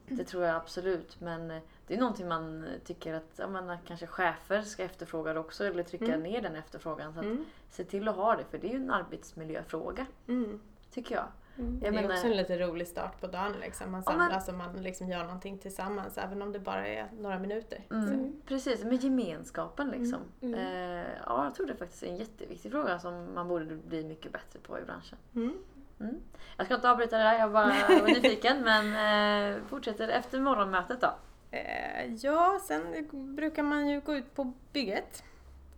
[0.08, 1.20] det tror jag absolut.
[1.20, 5.32] Men eh, det är någonting man tycker att ja, men, att kanske chefer ska efterfråga
[5.32, 5.64] det också.
[5.64, 6.22] Eller trycka Mm.
[6.22, 7.12] ner den efterfrågan.
[7.12, 10.06] Så att, mm, Se till att ha det, för det är ju en arbetsmiljöfråga.
[10.28, 10.60] mm.
[10.90, 11.24] Tycker jag.
[11.58, 11.72] Mm.
[11.72, 13.52] jag det är menar, också en lite rolig start på dagen.
[13.60, 13.90] Liksom.
[13.90, 17.38] Man men- samlas och man liksom gör någonting tillsammans även om det bara är några
[17.38, 17.78] minuter.
[17.90, 18.36] mm, Mm.
[18.46, 20.20] Precis, med gemenskapen liksom.
[20.40, 20.54] Mm.
[20.54, 24.32] Eh, ja, jag tror det är faktiskt en jätteviktig fråga som man borde bli mycket
[24.32, 25.18] bättre på i branschen.
[25.34, 25.54] Mm.
[26.00, 26.16] Mm.
[26.56, 28.62] Jag ska inte avbryta det där, jag bara var nyfiken.
[28.64, 31.14] men eh, fortsätter efter morgonmötet då.
[31.50, 35.24] Eh, ja, sen brukar man ju gå ut på bygget.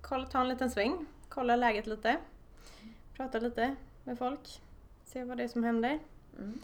[0.03, 2.17] Kolla, ta en liten sväng, kolla läget lite.
[3.17, 4.61] Prata lite med folk.
[5.14, 5.98] Se vad det är som händer.
[6.38, 6.59] Mm.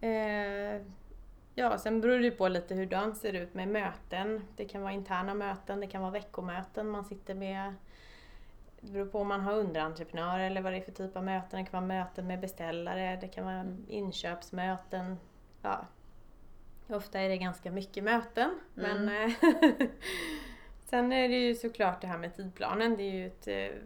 [0.00, 0.82] Eh,
[1.54, 4.44] ja, sen beror det ju på lite hur dagen ser ut med möten.
[4.56, 7.74] Det kan vara interna möten, det kan vara veckomöten man sitter med.
[8.80, 11.64] Det beror på om man har underentreprenörer eller vad det är för typ av möten.
[11.64, 13.84] Det kan vara möten med beställare, det kan vara Mm.
[13.88, 15.16] inköpsmöten.
[15.62, 15.86] ja,
[16.88, 18.50] ofta är det ganska mycket möten.
[18.76, 19.04] Mm.
[19.04, 19.32] Men eh,
[20.84, 22.96] sen är det ju såklart det här med tidplanen.
[22.96, 23.78] Det är ju ett eh,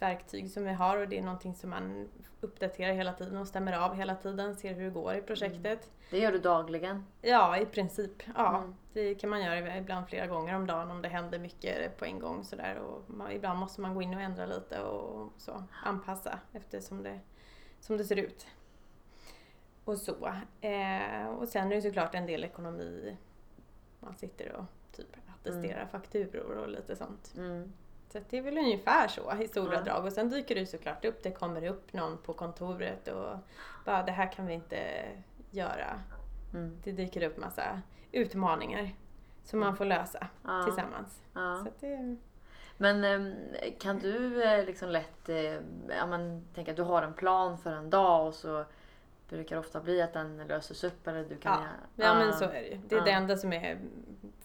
[0.00, 2.08] verktyg som vi har och det är någonting som man
[2.40, 5.90] uppdaterar hela tiden och stämmer av hela tiden, ser hur det går i projektet.
[6.10, 7.06] Det gör du dagligen.
[7.22, 8.22] Ja, i princip.
[8.36, 8.74] Ja, Mm.
[8.92, 12.18] det kan man göra ibland flera gånger om dagen om det händer mycket på en
[12.18, 12.76] gång sådär.
[12.78, 17.20] Och man, ibland måste man gå in och ändra lite och så anpassa eftersom det,
[17.80, 18.46] som det ser ut.
[19.84, 20.26] Och så.
[20.60, 23.16] Eh, och sen är det såklart en del ekonomi.
[24.00, 27.34] Man sitter och typ attesterar fakturor och lite sånt.
[27.36, 27.72] Mm.
[28.12, 29.80] Så det är väl ungefär så i stora Ja.
[29.80, 30.04] drag.
[30.04, 33.36] Och sen dyker det såklart upp, det kommer upp någon på kontoret och
[33.84, 34.78] bara det här kan vi inte
[35.50, 36.00] göra.
[36.54, 36.78] Mm.
[36.84, 37.80] Det dyker upp massa
[38.12, 38.90] utmaningar
[39.44, 40.62] som man får lösa Ja.
[40.64, 41.20] tillsammans.
[41.34, 41.64] Ja.
[41.64, 42.16] Så det,
[42.76, 43.34] Men ehm,
[43.80, 45.54] kan du eh, liksom lätt, eh,
[45.88, 48.64] ja men tänk att du har en plan för en dag och så
[49.30, 51.62] brukar ofta bli att den löses upp eller du kan...
[51.62, 52.78] ja, ja men så är det ju.
[52.88, 53.04] Det är Ja.
[53.04, 53.78] det enda som är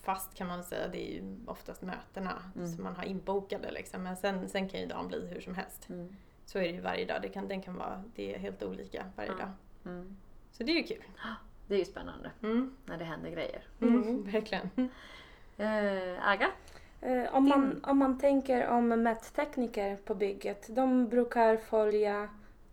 [0.01, 0.87] fast kan man säga.
[0.87, 2.67] Det är ju oftast mötena Mm.
[2.67, 4.03] som man har inbokade liksom.
[4.03, 5.89] Men sen, sen kan ju dagen bli hur som helst.
[5.89, 6.15] Mm.
[6.45, 7.21] Så är det ju varje dag.
[7.21, 9.37] Det kan, den kan vara, det är helt olika varje Ja.
[9.37, 9.51] dag.
[9.85, 10.17] Mm.
[10.51, 11.03] Så det är ju kul.
[11.67, 12.75] Det är ju spännande Mm.
[12.85, 13.63] när det händer grejer.
[13.81, 14.23] Mm.
[14.31, 14.69] Verkligen.
[15.57, 16.51] Eh, Aga?
[17.01, 22.29] Eh, om, man, om man tänker om mättekniker på bygget, de brukar följa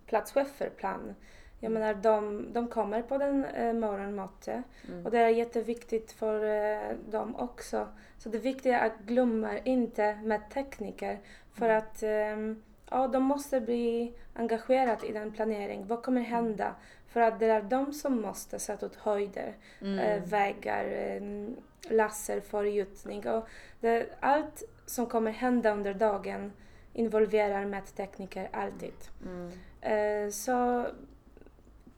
[0.06, 1.14] platscheferplan.
[1.62, 1.80] Jag Mm.
[1.82, 5.04] menar, de, de kommer på den eh, morgonmöte Mm.
[5.06, 7.88] och det är jätteviktigt för eh, dem också.
[8.18, 11.18] Så det viktiga är att glömma inte mättekniker
[11.54, 11.78] för Mm.
[11.78, 15.86] att ehm, ja, de måste bli engagerade i den planering.
[15.86, 16.74] Vad kommer hända?
[17.06, 19.98] För att det är de som måste sätta ut höjder Mm.
[19.98, 21.48] eh, vägar, eh,
[21.96, 23.28] laser för gjutning.
[23.28, 23.48] Och
[23.80, 26.52] det, allt som kommer hända under dagen
[26.92, 28.94] involverar mättekniker alltid.
[29.26, 29.50] Mm.
[29.80, 30.86] Eh, så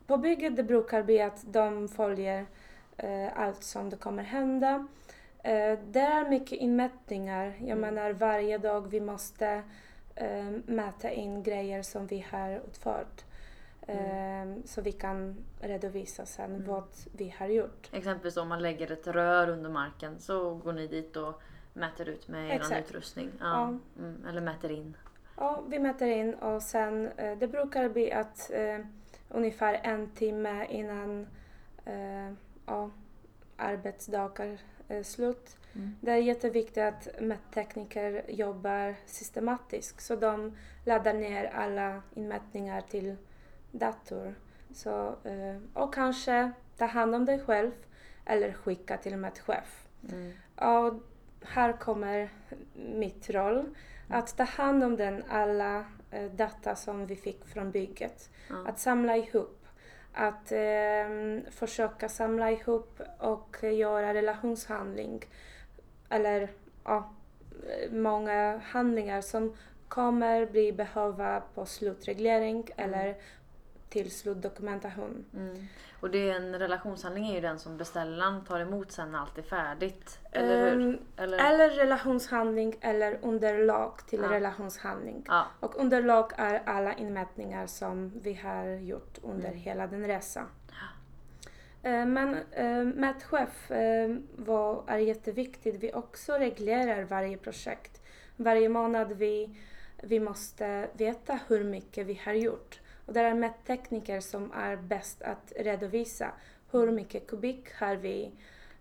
[0.07, 2.47] på bygget det brukar bli att de följer
[2.97, 4.87] eh, allt som det kommer hända.
[5.43, 7.45] Eh, det är mycket inmätningar.
[7.59, 7.81] Jag Mm.
[7.81, 9.63] menar varje dag vi måste
[10.17, 13.25] eh, mäta in grejer som vi har utfört.
[13.87, 16.65] Eh, så vi kan redovisa sen Mm.
[16.67, 16.85] vad
[17.17, 17.89] vi har gjort.
[17.93, 22.29] Exempelvis om man lägger ett rör under marken så går ni dit och mäter ut
[22.29, 23.31] med er utrustning.
[23.41, 23.47] Ja.
[23.47, 23.79] Ja.
[24.05, 24.27] Mm.
[24.29, 24.97] Eller mäter in.
[25.37, 28.79] Ja, vi mäter in och sen eh, det brukar bli att eh,
[29.29, 31.27] ungefär en timme innan
[31.85, 32.33] eh,
[32.67, 32.91] ja,
[33.57, 34.59] arbetsdagar
[34.89, 35.57] är slut.
[35.75, 35.97] Mm.
[36.01, 43.17] Det är jätteviktigt att mättekniker jobbar systematiskt så de laddar ner alla inmätningar till
[43.73, 44.35] dator.
[44.73, 47.73] Så, eh, och kanske ta hand om det själv
[48.25, 49.89] eller skicka till mätchef.
[50.13, 50.33] Mm.
[50.57, 50.99] Ja,
[51.43, 52.31] här kommer
[52.75, 53.65] mitt roll.
[54.09, 55.85] Att ta hand om den alla eh,
[56.37, 58.31] data som vi fick från bygget.
[58.49, 58.57] Ja.
[58.67, 59.67] Att samla ihop.
[60.13, 65.25] Att eh, försöka samla ihop och göra relationshandling.
[66.09, 66.51] Eller
[66.85, 67.11] ja,
[67.69, 69.57] eh, många handlingar som
[69.89, 73.17] kommer bli behöva på slutreglering eller
[73.95, 75.25] till slutdokumentation.
[75.35, 75.67] Mm.
[76.01, 79.39] Och det är en relationshandling är ju den som beställaren tar emot sen när allt
[79.39, 80.19] är färdigt.
[80.33, 80.81] Eller hur?
[80.83, 81.39] Ehm, Eller?
[81.39, 84.31] Eller relationshandling eller underlag till Ja.
[84.31, 85.25] relationshandling.
[85.29, 85.47] Ja.
[85.61, 89.59] Och underlag är alla inmätningar som vi har gjort under Mm.
[89.61, 90.47] hela den resan.
[91.83, 95.83] Eh, Men eh, mätchef eh, var, är jätteviktigt.
[95.83, 98.03] Vi också reglerar varje projekt.
[98.37, 99.57] Varje månad vi,
[100.03, 102.81] vi måste veta hur mycket vi har gjort.
[103.07, 106.31] Och det är mättekniker som är bäst att redovisa
[106.71, 108.33] hur mycket kubik har vi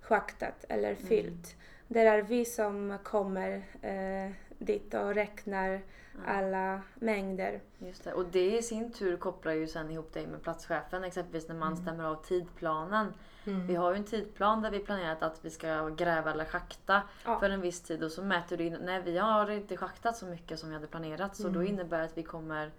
[0.01, 1.55] schaktat eller fyllt.
[1.87, 5.81] Det är vi som kommer eh, dit och räknar
[6.25, 7.61] alla mängder.
[7.77, 8.13] Just det.
[8.13, 11.03] Och det i sin tur kopplar ju sen ihop dig med platschefen.
[11.03, 13.13] Exempelvis när man stämmer av tidplanen.
[13.45, 13.67] Mm.
[13.67, 17.39] Vi har ju en tidplan där vi planerat att vi ska gräva eller schakta Ja.
[17.39, 20.25] för en viss tid och så mäter du in, nej vi har inte schaktat så
[20.25, 22.71] mycket som vi hade planerat så då innebär det att vi kommer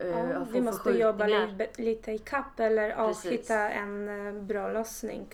[0.00, 3.30] Ja, få vi måste jobba li, lite i kapp eller ja, Precis.
[3.32, 5.26] hitta en eh, bra lösning.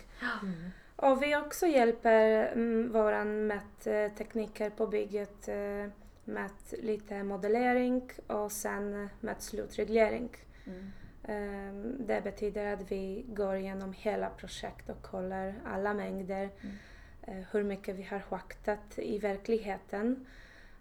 [0.42, 0.70] Mm.
[0.96, 5.86] Och vi också hjälper mm, våra mättekniker på bygget eh,
[6.24, 6.50] med
[6.82, 10.28] lite modellering och sen med slutreglering.
[10.66, 10.92] Mm.
[11.24, 11.74] Eh,
[12.06, 16.76] Det betyder att vi går igenom hela projekt och kollar alla mängder, Mm.
[17.22, 20.26] eh, hur mycket vi har schaktat i verkligheten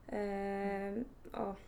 [0.08, 0.94] eh,
[1.42, 1.60] och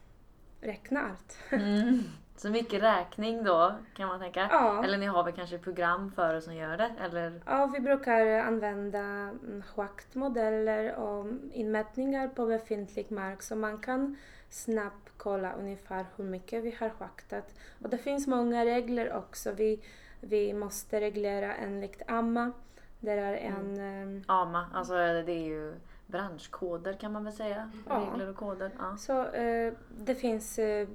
[0.61, 1.37] räkna allt.
[1.49, 2.03] Mm.
[2.35, 4.47] Så mycket räkning då kan man tänka.
[4.51, 4.83] Ja.
[4.83, 6.91] Eller ni har väl kanske program för er som gör det?
[7.01, 7.41] Eller?
[7.45, 14.17] Ja, vi brukar använda mm, schaktmodeller och inmätningar på befintlig mark så man kan
[14.49, 17.53] snabbt kolla ungefär hur mycket vi har schaktat.
[17.83, 19.51] Och det finns många regler också.
[19.51, 19.79] Vi,
[20.19, 22.51] Vi måste reglera enligt AMMA.
[22.99, 23.79] Det är en...
[23.79, 25.73] ehm, AMA, alltså det är ju
[26.11, 27.71] branschkoder kan man väl säga.
[27.89, 27.95] Ja.
[28.11, 28.71] Regler och koder.
[28.77, 28.97] Ja.
[28.97, 30.87] Så eh, det finns eh,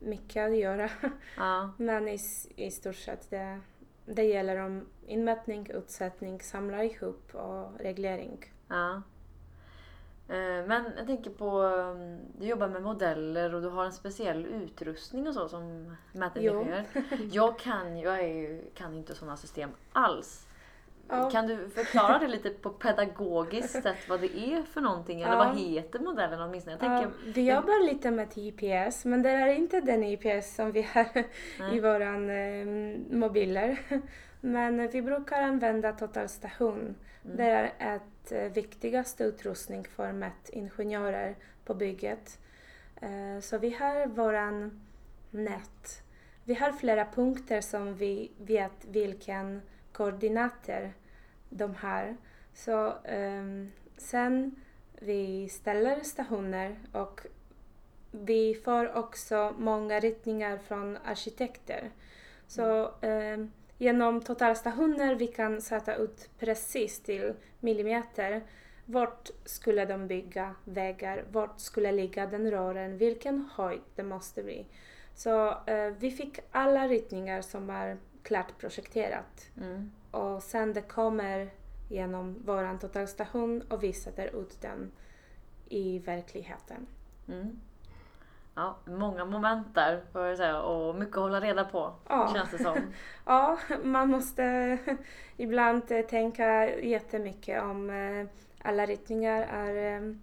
[0.00, 0.88] mycket att göra.
[1.36, 1.70] Ja.
[1.76, 2.18] Men i,
[2.56, 3.60] i stort sett det,
[4.06, 8.52] det gäller om inmätning, utsättning, samla ihop och reglering.
[8.68, 9.02] ja.
[10.28, 14.46] Eh, Men jag tänker på, um, du jobbar med modeller och du har en speciell
[14.46, 16.84] utrustning och så som mätingenjör.
[17.32, 20.46] Jag kan, jag är kan inte sådana system alls.
[21.08, 21.30] Ja.
[21.30, 25.20] Kan du förklara det lite på pedagogiskt sätt vad det är för någonting?
[25.22, 25.38] Eller Ja.
[25.38, 26.76] vad heter modellen åtminstone?
[26.80, 30.72] Jag Ja, tänker, vi jobbar lite med IPS, men det är inte den IPS som
[30.72, 31.06] vi har
[31.58, 31.76] Nej.
[31.76, 32.66] i våra eh,
[33.10, 33.78] mobiler.
[34.40, 36.78] Men vi brukar använda totalstation.
[37.24, 37.36] Mm.
[37.36, 37.44] Det
[37.78, 42.38] är ett eh, viktigaste utrustning för mätingenjörer på bygget.
[43.00, 44.80] Eh, så vi har våran
[45.30, 46.02] nät.
[46.44, 49.62] Vi har flera punkter som vi vet vilken
[49.94, 50.92] koordinater
[51.48, 52.16] de har.
[52.54, 54.54] Så ehm, sen
[55.00, 57.26] vi ställer stationer och
[58.10, 61.90] vi får också många ritningar från arkitekter.
[62.46, 63.44] Så eh,
[63.78, 68.42] genom totalstationer vi kan sätta ut precis till millimeter
[68.86, 74.66] vart skulle de bygga vägar, vart skulle ligga den rören, vilken höjd det måste bli.
[75.14, 79.90] Så eh, vi fick alla ritningar som är klart projekterat Mm.
[80.10, 81.50] och sen det kommer
[81.88, 84.90] genom våran totalstation och vi sätter ut den
[85.68, 86.86] i verkligheten.
[87.28, 87.60] Mm.
[88.54, 92.30] Ja, många moment där får jag säga och mycket att hålla reda på Ja.
[92.34, 92.76] känns det som.
[93.26, 94.78] Ja, man måste
[95.36, 98.26] ibland eh, tänka jättemycket om eh,
[98.62, 100.16] alla ritningar är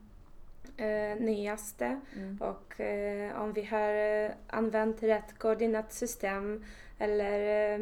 [0.78, 2.38] eh, nyaste Mm.
[2.42, 3.94] och eh, om vi har
[4.26, 6.66] eh, använt rätt koordinatsystem
[7.00, 7.80] eller eh,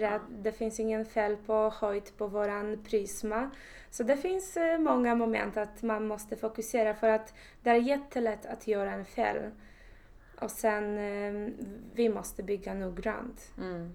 [0.00, 3.50] rätt, det finns ingen fel på höjd på våran prisma.
[3.90, 8.46] Så det finns eh, många moment att man måste fokusera för att det är jättelätt
[8.46, 9.50] att göra en fel.
[10.40, 11.50] Och sen eh,
[11.94, 13.50] vi måste bygga noggrant.
[13.58, 13.92] Mm.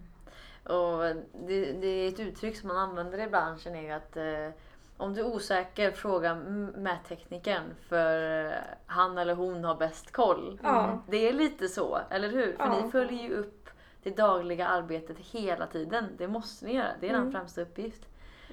[0.63, 1.15] Och
[1.47, 4.49] det, det är ett uttryck som man använder i branschen är ju att eh,
[4.97, 6.35] om du är osäker, fråga
[6.75, 10.59] mätteknikern för eh, han eller hon har bäst koll.
[10.63, 11.03] Ja.
[11.09, 12.53] Det är lite så, eller hur?
[12.57, 12.81] För Ja.
[12.83, 13.69] ni följer ju upp
[14.03, 16.05] det dagliga arbetet hela tiden.
[16.17, 17.31] Det måste ni göra, det är er Mm.
[17.31, 18.01] främsta uppgift.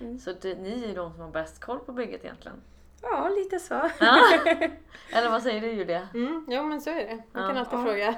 [0.01, 0.19] Mm.
[0.19, 2.57] Så det, ni är de som har bäst koll på bygget egentligen.
[3.03, 3.75] Ja, lite så.
[4.01, 4.19] Ja.
[5.13, 6.09] eller vad säger du Julia?
[6.15, 7.23] Mm, jo men så är det.
[7.33, 7.49] Man Ja.
[7.49, 7.83] kan alltid Ja.
[7.85, 8.15] fråga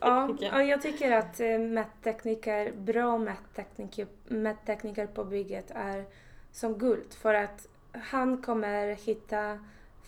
[0.00, 0.54] Ja, tekniken.
[0.54, 6.04] och jag tycker att eh, mättekniker, bra mättekniker, mättekniker på bygget är
[6.52, 9.58] som guld för att han kommer hitta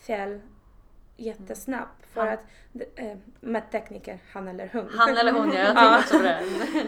[0.07, 0.41] fel
[1.17, 2.05] jättesnabbt.
[2.13, 2.33] För Ja.
[2.33, 2.43] att
[2.95, 4.89] eh, mättekniker, han eller hon.
[4.97, 5.73] Han eller hon, ja, jag Ja.
[5.73, 6.41] tänker också på det.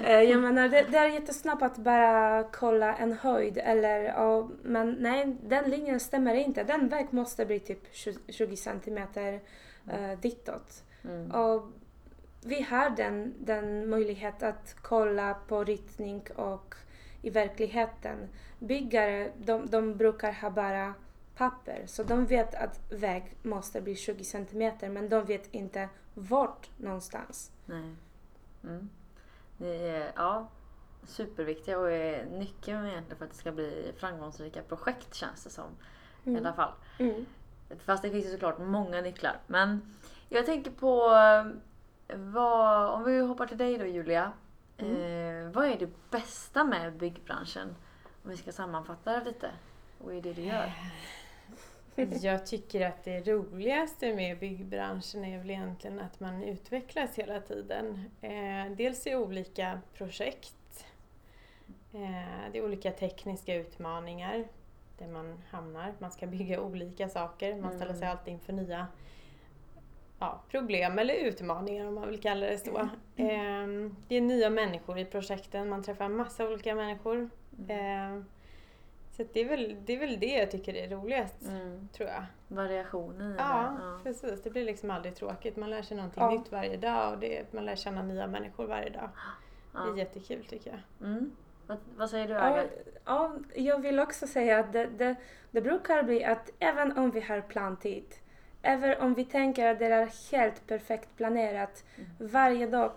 [0.13, 4.91] Eh, Jag menar, det, det är jättesnabbt att bara kolla en höjd eller, ja, men
[4.99, 6.63] nej, den linjen stämmer inte.
[6.63, 9.39] Den väg måste bli typ 20 20 centimeter
[9.91, 10.83] eh, ditåt.
[11.03, 11.31] Mm.
[11.31, 11.63] Och
[12.45, 16.75] vi har den, den möjlighet att kolla på ritning och
[17.23, 18.29] i verkligheten.
[18.59, 20.93] Byggare, de, de brukar ha bara
[21.35, 26.69] papper, så de vet att väg måste bli 20 centimeter, men de vet inte vart
[26.77, 27.51] någonstans.
[27.65, 27.95] Nej.
[28.63, 28.89] Mm.
[29.57, 30.47] Ni är ja,
[31.03, 35.69] superviktiga och är nyckeln egentligen för att det ska bli framgångsrika projekt känns det som.
[36.23, 36.45] I Mm.
[36.45, 36.71] alla fall.
[36.99, 37.25] Mm.
[37.85, 39.37] Fast det finns ju såklart många nycklar.
[39.47, 39.95] Men
[40.29, 41.15] jag tänker på
[42.07, 44.31] eh, vad, om vi hoppar till dig då Julia.
[44.77, 47.75] Eh, vad är det bästa med byggbranschen?
[48.23, 49.51] Om vi ska sammanfatta det lite.
[49.97, 50.71] Vad är det du gör?
[52.21, 58.09] Jag tycker att det roligaste med byggbranschen är väl egentligen att man utvecklas hela tiden.
[58.21, 60.85] Eh, dels i olika projekt.
[61.93, 64.47] Eh, det är olika tekniska utmaningar
[64.97, 65.93] där man hamnar.
[65.99, 67.55] Man ska bygga olika saker.
[67.55, 68.17] Man ställer sig Mm.
[68.17, 68.87] alltid inför nya
[70.25, 72.77] ja, problem eller utmaningar om man vill kalla det så.
[73.15, 73.67] Eh,
[74.07, 75.69] det är nya människor i projekten.
[75.69, 77.29] Man träffar massa olika människor.
[77.67, 78.19] Eh,
[79.11, 81.87] så det, är väl, det är väl det jag tycker är roligast, Mm.
[81.93, 82.23] tror jag.
[82.47, 83.77] Variationen i Ja.
[83.81, 83.99] Ja.
[84.03, 84.41] precis.
[84.43, 85.55] Det blir liksom aldrig tråkigt.
[85.57, 86.29] Man lär sig någonting Ja.
[86.31, 89.09] nytt varje dag och det, man lär känna nya människor varje dag.
[89.73, 89.97] Det är Ja.
[89.97, 91.09] jättekul tycker jag.
[91.09, 91.31] Mm.
[91.67, 92.63] Vad, vad säger du Ja, Aga?
[93.05, 95.15] ja, jag vill också säga att det, det,
[95.51, 98.05] det brukar bli att även om vi har plantid,
[98.63, 101.83] även om vi tänker att det är helt perfekt planerat,
[102.17, 102.91] varje dag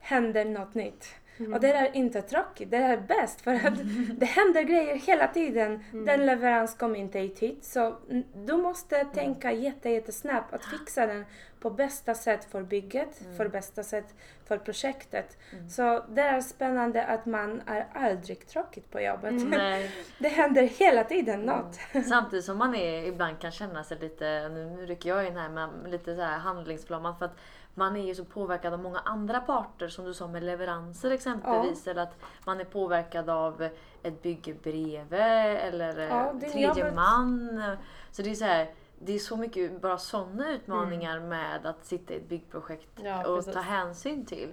[0.00, 1.14] händer något nytt.
[1.38, 1.52] Mm.
[1.52, 3.74] Och det är inte tråkigt, det är bäst för att
[4.20, 5.84] det händer grejer hela tiden.
[5.92, 6.04] Mm.
[6.04, 7.96] Den leverans kom inte i tid så
[8.34, 11.24] du måste tänka jätte, jättesnabbt att fixa den
[11.60, 14.14] på bästa sätt för bygget, för bästa sätt
[14.44, 15.38] för projektet.
[15.68, 19.34] Så det är spännande att man är aldrig tråkigt på jobbet.
[19.34, 19.90] Nej.
[20.18, 21.78] Det händer hela tiden något.
[22.08, 25.48] Samtidigt som man är, ibland kan känna sig lite, nu, nu rycker jag in här,
[25.48, 27.36] men lite så här handlingsförlamad för att
[27.78, 31.86] man är ju så påverkad av många andra parter som du sa med leveranser exempelvis.
[31.86, 33.68] Eller att man är påverkad av
[34.02, 37.62] ett bygge bredvid eller eh, Ja, det tredje jobbet- man.
[38.10, 42.14] Så det är så här, det är så mycket bara sådana utmaningar med att sitta
[42.14, 43.54] i ett byggprojekt Ja, och precis.
[43.54, 44.48] ta hänsyn till.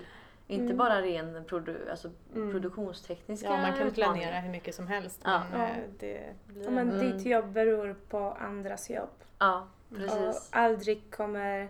[0.47, 0.77] Inte Mm.
[0.77, 2.51] bara ren produ alltså Mm.
[2.51, 4.13] produktionstekniska Ja, man kan utmaningar.
[4.21, 5.41] planera hur mycket som helst Ja.
[5.51, 5.67] men Ja.
[5.67, 6.99] eh, det blir Ja, Men Mm.
[7.17, 9.09] ditt jobb beror på andras jobb.
[9.39, 10.49] Ja, Och precis.
[10.51, 11.69] aldrig kommer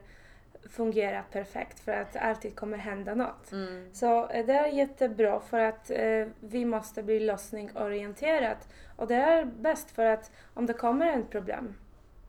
[0.69, 3.51] fungera perfekt för att alltid kommer hända något.
[3.51, 3.93] Mm.
[3.93, 8.69] Så eh, det är jättebra för att eh, vi måste bli lösningsorienterat.
[8.95, 11.75] Och det är bäst för att om det kommer ett problem,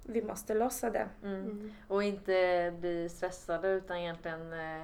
[0.03, 1.09] vi måste lösa det.
[1.23, 1.43] Mm.
[1.43, 1.73] Mm.
[1.89, 4.83] Och inte bli stressade utan egentligen eh,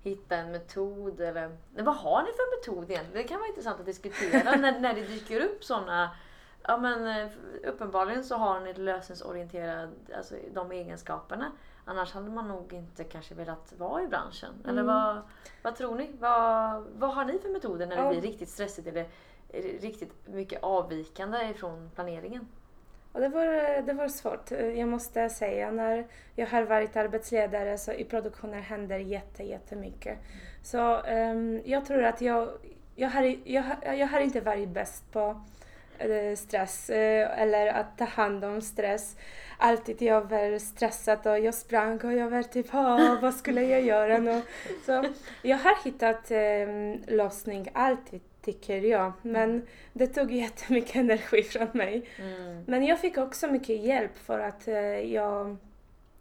[0.00, 3.22] hitta en metod eller Nej, vad har ni för metod egentligen?
[3.22, 6.10] Det kan vara intressant att diskutera när, när det dyker upp sådana
[6.68, 7.28] Ja men eh,
[7.64, 11.52] uppenbarligen så har ni lösningsorienterad, alltså de egenskaperna.
[11.88, 14.54] Annars hade man nog inte kanske velat vara i branschen.
[14.64, 14.86] Eller Mm.
[14.86, 15.18] vad,
[15.62, 16.10] vad tror ni?
[16.20, 18.08] Vad, vad har ni för metoder när det Ja.
[18.10, 19.06] blir riktigt stressigt eller
[19.80, 22.48] riktigt mycket avvikande ifrån planeringen?
[23.12, 25.70] Och det var, det var svårt, jag måste säga.
[25.70, 30.18] När jag har varit arbetsledare så i produktionen händer jätte, jättemycket.
[30.62, 32.48] Så ehm, jag tror att jag,
[32.96, 35.40] jag, har, jag, jag har inte varit bäst på
[36.36, 39.16] stress eh, eller att ta hand om stress.
[39.58, 43.82] Alltid jag var stressad och jag sprang och jag var typ "Åh, vad skulle jag
[43.82, 44.42] göra nu?
[44.86, 45.04] Så
[45.42, 49.12] jag har hittat eh, lösning alltid tycker jag.
[49.22, 52.08] Men det tog jättemycket energi från mig.
[52.18, 52.64] Mm.
[52.66, 55.56] Men jag fick också mycket hjälp för att eh, jag,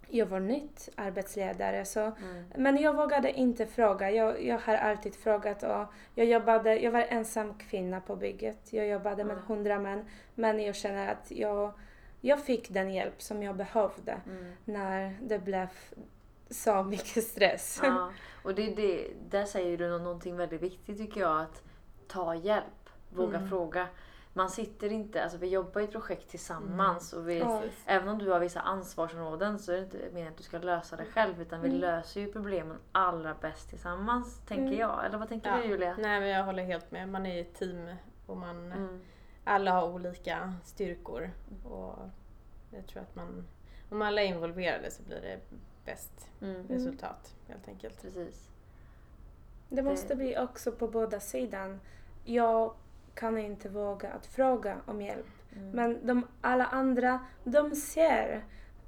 [0.10, 1.86] jag var nytt arbetsledare.
[1.86, 2.46] Så, Mm.
[2.56, 4.12] men jag vågade inte fråga.
[4.12, 5.64] Jag, jag har alltid frågat.
[5.64, 5.86] Och
[6.16, 8.74] jag, jobbade, jag var ensam kvinna på bygget.
[8.74, 9.46] Jag jobbade med Mm.
[9.48, 10.06] hundra män.
[10.36, 11.74] Men jag känner att jag,
[12.22, 14.54] jag fick den hjälp som jag behövde Mm.
[14.66, 15.68] när det blev
[16.50, 17.80] så mycket stress.
[17.84, 18.12] Ja,
[18.44, 21.42] och det, det, där säger du nå- någonting väldigt viktigt tycker jag.
[21.42, 21.64] Att
[22.08, 23.50] ta hjälp, våga Mm.
[23.50, 23.88] fråga.
[24.38, 27.62] Man sitter inte, alltså vi jobbar i ett projekt tillsammans och vi, Ja.
[27.86, 30.96] Även om du har vissa ansvarsområden så är det inte meningen att du ska lösa
[30.96, 31.80] det själv utan vi Mm.
[31.82, 34.80] löser ju problemen allra bäst tillsammans, tänker Mm.
[34.80, 35.06] jag.
[35.06, 35.58] Eller vad tänker Ja.
[35.58, 35.96] du Julia?
[36.00, 37.10] Nej men jag håller helt med.
[37.10, 39.02] Man är ju ett team och man, Mm.
[39.44, 41.32] alla har olika styrkor.
[41.64, 41.96] Och
[42.72, 43.48] jag tror att man,
[43.90, 45.40] om alla är involverade så blir det
[45.86, 46.68] bäst Mm.
[46.68, 48.02] resultat helt enkelt.
[48.02, 48.50] Precis.
[49.70, 51.80] Det måste bli också på båda sidan.
[52.26, 52.74] Jag
[53.18, 55.26] kan inte våga att fråga om hjälp.
[55.56, 55.70] Mm.
[55.72, 58.44] Men de, alla andra, de ser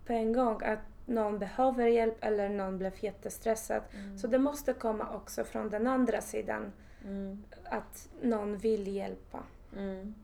[0.06, 3.82] på en gång att någon behöver hjälp eller någon blev jättestressad.
[3.94, 4.18] Mm.
[4.18, 6.72] Så det måste komma också från den andra sidan,
[7.06, 7.44] Mm.
[7.64, 9.40] att någon vill hjälpa.
[9.78, 10.16] Mm.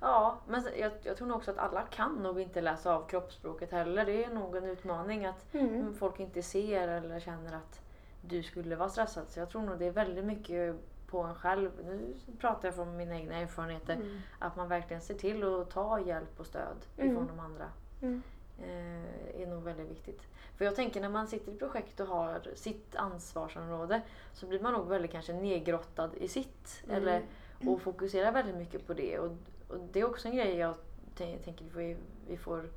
[0.00, 3.72] Ja, men jag, jag tror nog också att alla kan nog inte läsa av kroppsspråket
[3.72, 4.04] heller.
[4.06, 5.94] Det är nog en utmaning att Mm.
[5.94, 7.80] folk inte ser eller känner att
[8.22, 9.24] du skulle vara stressad.
[9.28, 10.76] Så jag tror nog det är väldigt mycket
[11.10, 11.70] på en själv.
[11.84, 13.94] Nu pratar jag från mina egna erfarenheter.
[13.94, 14.18] Mm.
[14.38, 17.10] Att man verkligen ser till att ta hjälp och stöd Mm.
[17.12, 17.68] ifrån de andra.
[18.02, 18.22] Mm.
[18.62, 20.22] Eh, är nog väldigt viktigt.
[20.56, 24.02] För jag tänker när man sitter i projekt och har sitt ansvarsområde
[24.32, 26.82] så blir man nog väldigt kanske nedgrottad i sitt.
[26.84, 26.96] Mm.
[26.96, 27.22] Eller,
[27.66, 29.18] och fokuserar väldigt mycket på det.
[29.18, 29.30] Och,
[29.68, 30.74] och det är också en grej jag
[31.16, 31.96] tän- tänker vi får,
[32.28, 32.68] vi får,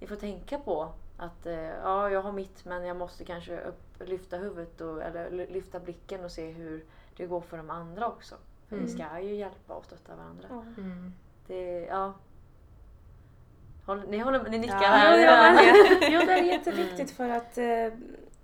[0.00, 0.88] vi får tänka på.
[1.16, 5.30] Att eh, ja, jag har mitt men jag måste kanske upp, lyfta huvudet och, eller
[5.30, 6.84] ly- lyfta blicken och se hur
[7.16, 8.34] det går för de andra också.
[8.68, 8.94] För vi Mm.
[8.98, 10.46] ska ju hjälpa och stötta varandra.
[10.50, 10.64] Ja.
[10.78, 11.12] Mm.
[11.46, 12.14] Det, ja.
[13.86, 15.18] Håll, ni, håller, ni nickar Ja, här.
[15.18, 17.92] Ja, men- jo, det är jätteviktigt för att eh,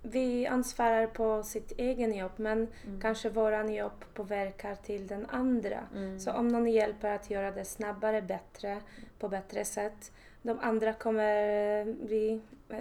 [0.01, 3.01] vi ansvarar på sitt egen jobb men Mm.
[3.01, 5.79] kanske våran jobb påverkar till den andra.
[5.95, 6.19] Mm.
[6.19, 8.81] Så om någon hjälper att göra det snabbare, bättre,
[9.19, 10.11] på bättre sätt,
[10.41, 11.49] de andra kommer
[11.79, 12.79] eh, bli, eh,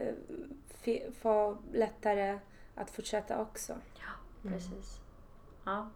[0.74, 2.38] fi- få lättare
[2.74, 3.72] att fortsätta också.
[3.72, 4.52] Mm.
[4.54, 5.00] Precis.
[5.64, 5.88] Ja.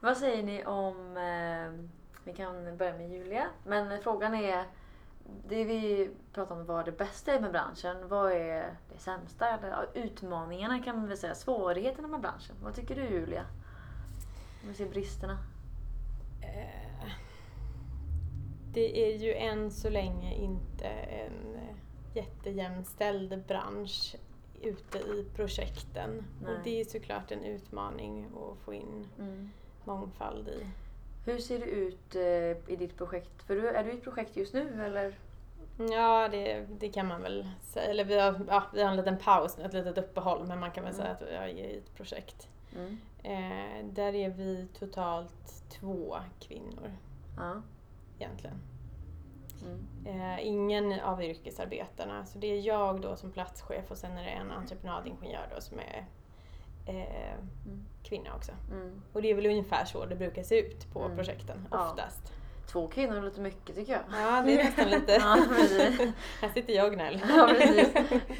[0.00, 1.88] Vad säger ni om, eh,
[2.24, 4.64] vi kan börja med Julia, men frågan är,
[5.48, 9.48] det vi pratar om vad det bästa är med branschen, vad är det sämsta?
[9.48, 12.56] Eller, utmaningarna kan man väl säga, svårigheterna med branschen.
[12.62, 13.44] Vad tycker du Julia?
[14.62, 15.38] Om vi ser bristerna.
[16.42, 17.10] Eh,
[18.72, 21.58] det är ju än så länge inte en
[22.14, 24.16] jättejämställd bransch
[24.62, 26.24] ute i projekten.
[26.42, 26.52] Nej.
[26.54, 29.50] Och det är såklart en utmaning att få in Mm.
[29.84, 30.66] mångfald i.
[31.24, 33.42] Hur ser det ut eh, i ditt projekt?
[33.42, 35.14] För är du i ett projekt just nu eller?
[35.92, 37.90] Ja, det, det kan man väl säga.
[37.90, 40.84] Eller vi har, ja, vi har en liten paus, ett litet uppehåll, men man kan
[40.84, 41.02] väl Mm.
[41.04, 42.48] säga att jag är i ett projekt.
[42.76, 42.98] Mm.
[43.22, 46.90] Eh, där är vi totalt två kvinnor
[47.36, 47.62] Ja.
[48.18, 48.56] egentligen.
[49.62, 50.20] Mm.
[50.20, 52.26] Eh, ingen av yrkesarbetarna.
[52.26, 55.78] Så det är jag då som platschef och sen är det en entreprenadingenjör då som
[55.78, 56.06] är
[56.86, 57.32] eh,
[57.66, 57.84] Mm.
[58.02, 58.52] kvinna också.
[58.72, 59.02] Mm.
[59.12, 61.16] Och det är väl ungefär så det brukar se ut på Mm.
[61.16, 61.90] projekten, Ja.
[61.90, 62.32] oftast.
[62.72, 64.02] Två kvinnor låter mycket tycker jag.
[64.12, 65.12] Ja, det är nästan lite...
[65.20, 65.36] Ja.
[66.40, 67.22] Här sitter jag och gnäller.
[67.28, 67.88] Ja, precis.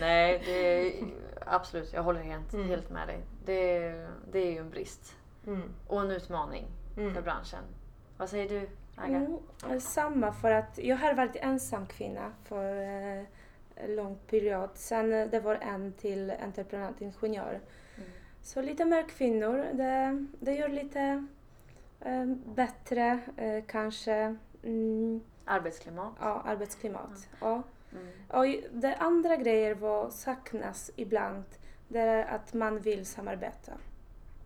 [0.01, 0.93] Nej, det är,
[1.47, 1.93] absolut.
[1.93, 2.69] Jag håller helt, Mm.
[2.69, 3.21] helt med dig.
[3.45, 3.81] Det,
[4.33, 5.17] det är ju en brist.
[5.47, 5.63] Mm.
[5.87, 7.63] Och en utmaning för branschen.
[8.17, 8.69] Vad säger du,
[9.01, 9.17] Aga?
[9.17, 13.25] Mm, samma, för att jag har varit ensam kvinna för eh,
[13.89, 14.71] lång period.
[14.75, 17.61] Sen eh, det var en till entreprenadingenjör.
[17.97, 18.09] Mm.
[18.43, 21.27] Så lite mer kvinnor, det, det gör lite
[22.01, 26.13] eh, bättre eh, kanske mm, Arbetsklimat.
[26.21, 27.29] ja, arbetsklimat.
[27.41, 27.63] Ja.
[27.93, 28.09] Mm.
[28.29, 31.45] Och det andra grejer vad saknas ibland,
[31.89, 33.73] det är att man vill samarbeta.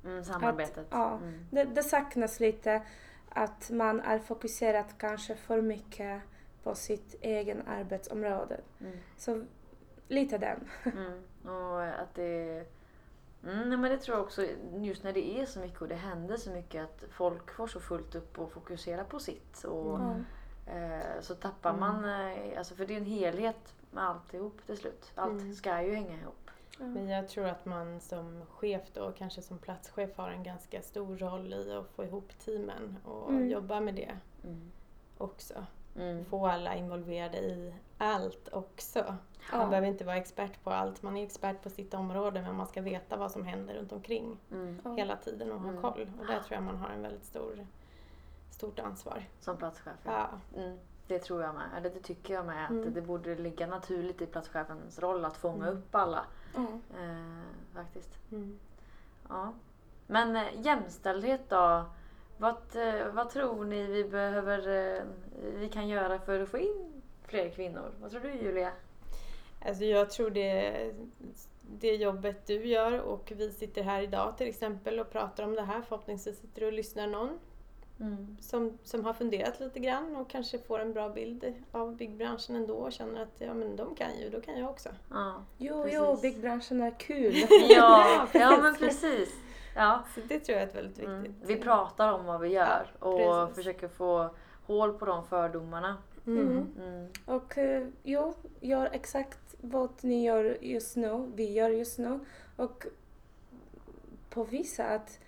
[0.04, 0.86] Mm, samarbetet.
[0.90, 1.16] ja.
[1.16, 1.46] Mm.
[1.50, 2.82] Det, det saknas lite
[3.34, 6.22] att man är fokuserad kanske för mycket
[6.62, 8.60] på sitt egen arbetsområde.
[8.80, 8.98] Mm.
[9.16, 9.44] Så
[10.08, 10.68] lite den.
[10.96, 11.22] Mm.
[11.56, 12.64] Och att det...
[13.44, 16.36] Mm, men det tror jag också, just när det är så mycket och det händer
[16.36, 19.64] så mycket att folk får så fullt upp och fokuserar på sitt.
[19.64, 19.98] Och,
[20.66, 21.80] eh, så tappar Mm.
[21.80, 25.12] man, eh, alltså för det är en helhet med alltihop till slut.
[25.14, 25.54] Allt Mm.
[25.54, 26.41] ska ju hänga ihop.
[26.78, 31.16] Men jag tror att man som chef då, kanske som platschef, har en ganska stor
[31.16, 33.48] roll i att få ihop teamen och Mm.
[33.48, 34.12] jobba med det
[34.44, 34.70] Mm.
[35.18, 35.66] också.
[35.96, 36.24] Mm.
[36.24, 39.04] Få alla involverade i allt också.
[39.52, 39.66] Man Ja.
[39.68, 42.80] behöver inte vara expert på allt, man är expert på sitt område men man ska
[42.82, 44.80] veta vad som händer runt omkring Mm.
[44.84, 44.94] Ja.
[44.94, 45.82] hela tiden och ha Mm.
[45.82, 46.10] koll.
[46.20, 47.66] Och där tror jag man har en väldigt stor,
[48.50, 49.24] stort ansvar.
[49.40, 49.98] Som platschef.
[50.04, 50.28] Ja.
[50.56, 51.64] Mm, det tror jag med.
[51.76, 52.64] Eller det tycker jag med.
[52.64, 52.92] Att Mm.
[52.94, 55.78] det borde ligga naturligt i platschefens roll att fånga Mm.
[55.78, 56.24] upp alla.
[56.54, 56.66] Ja.
[56.98, 58.18] Eh, faktiskt.
[58.32, 58.58] Mm.
[59.28, 59.52] Ja.
[60.06, 61.84] Men eh, jämställdhet då?
[62.36, 65.02] Vad, eh, vad tror ni vi behöver, eh,
[65.54, 67.92] vi kan göra för att få in fler kvinnor?
[68.00, 68.72] Vad tror du Julia?
[69.66, 70.92] Alltså jag tror det,
[71.62, 75.62] det jobbet du gör och vi sitter här idag till exempel och pratar om det
[75.62, 75.82] här.
[75.82, 77.38] Förhoppningsvis sitter du och lyssnar någon
[78.00, 78.36] Mm.
[78.40, 82.74] som, som har funderat lite grann och kanske får en bra bild av byggbranschen ändå
[82.74, 84.88] och känner att ja men de kan ju, då kan jag också.
[85.10, 85.44] Ja.
[85.58, 85.98] Jo, Precis.
[86.02, 87.34] jo, byggbranschen är kul.
[87.68, 89.34] Ja, ja men precis.
[89.76, 90.04] Ja.
[90.14, 91.22] Så det tror jag är väldigt Mm.
[91.22, 91.48] viktigt.
[91.50, 93.18] Vi pratar om vad vi gör Ja, och
[93.48, 93.56] precis.
[93.56, 94.30] försöker få
[94.66, 95.96] hål på de fördomarna.
[96.26, 96.46] Mm.
[96.48, 96.68] Mm.
[96.78, 97.08] Mm.
[97.26, 102.20] Och eh, jo, gör exakt vad ni gör just nu, vi gör just nu.
[102.56, 102.86] Och
[104.30, 105.18] påvisa att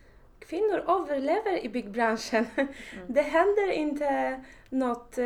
[0.49, 2.47] kvinnor överlever i byggbranschen.
[3.07, 5.25] Det händer inte något, eh,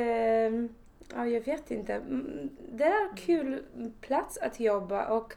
[1.15, 1.95] ja jag vet inte.
[1.95, 3.63] Mm, Det är kul
[4.01, 5.35] plats att jobba och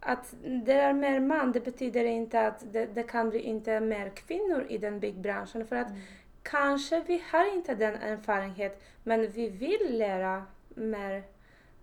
[0.00, 4.08] att det är mer man, det betyder inte att det, det kan bli inte mer
[4.10, 5.66] kvinnor i den byggbranschen.
[5.66, 6.00] För att Mm.
[6.42, 11.22] kanske vi har inte den erfarenhet men vi vill lära mer.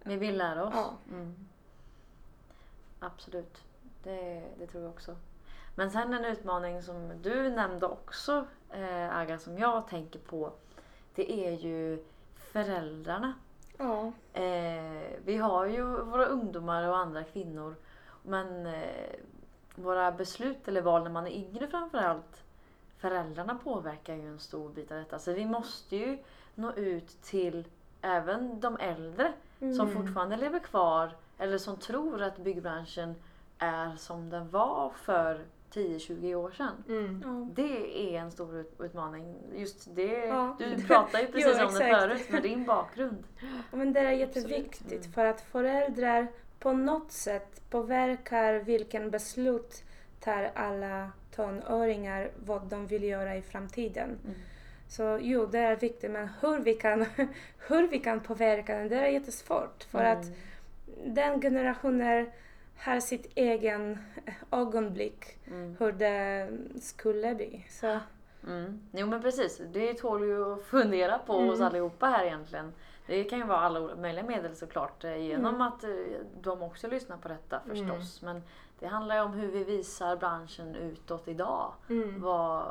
[0.03, 0.73] Vi vill lära oss.
[0.75, 0.93] Ja.
[1.11, 1.35] Mm.
[2.99, 3.57] Absolut,
[4.03, 5.15] det, det tror jag också.
[5.79, 10.51] Men sen en utmaning som du nämnde också, eh, Aga, som jag tänker på.
[11.15, 12.03] Det är ju
[12.35, 13.33] föräldrarna.
[13.77, 14.11] Ja.
[14.33, 17.75] Eh, vi har ju våra ungdomar och andra kvinnor.
[18.23, 19.15] Men eh,
[19.75, 22.43] våra beslut eller val när man är yngre framförallt.
[22.97, 25.19] Föräldrarna påverkar ju en stor bit av detta.
[25.19, 26.17] Så vi måste ju
[26.55, 27.67] nå ut till
[28.01, 29.93] även de äldre som Mm.
[29.93, 33.15] fortfarande lever kvar eller som tror att byggbranschen
[33.57, 36.83] är som den var för 10-20 år sedan.
[36.87, 37.21] Mm.
[37.25, 37.47] Ja.
[37.55, 39.35] Det är en stor ut- utmaning.
[39.55, 40.55] Just det, Ja.
[40.59, 43.23] Du pratade ju precis Jo, om det förut med din bakgrund.
[43.71, 45.11] Ja, Men det är jätteviktigt Mm.
[45.11, 46.27] för att föräldrar
[46.59, 49.83] på något sätt påverkar vilken beslut
[50.19, 54.09] tar alla tonåringar vad de vill göra i framtiden.
[54.25, 54.35] Mm.
[54.87, 57.05] Så jo, det är viktigt men hur vi kan,
[57.67, 59.83] hur vi kan påverka den, det är jättesvårt.
[59.83, 61.13] För att Mm.
[61.15, 62.29] den generationen
[62.79, 63.97] har sitt egen
[64.51, 65.75] ögonblick Mm.
[65.79, 66.49] hur det
[66.81, 67.65] skulle bli.
[67.69, 67.99] Så,
[68.47, 68.79] Mm.
[68.91, 71.49] Jo men precis, det tål ju att fundera på Mm.
[71.49, 72.73] oss allihopa här egentligen.
[73.07, 75.61] Det kan ju vara alla möjliga medel såklart eh, genom Mm.
[75.67, 75.89] att eh,
[76.41, 78.21] de också lyssnar på detta förstås.
[78.21, 78.41] Men
[78.79, 81.73] det handlar ju om hur vi visar branschen utåt idag.
[81.89, 82.21] Mm.
[82.21, 82.65] Vad,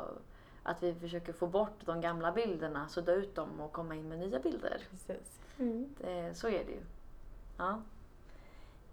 [0.63, 4.19] att vi försöker få bort de gamla bilderna, sudda ut dem och komma in med
[4.19, 4.81] nya bilder.
[5.59, 5.95] Mm.
[5.97, 6.81] Det, så är det ju.
[7.57, 7.81] Ja.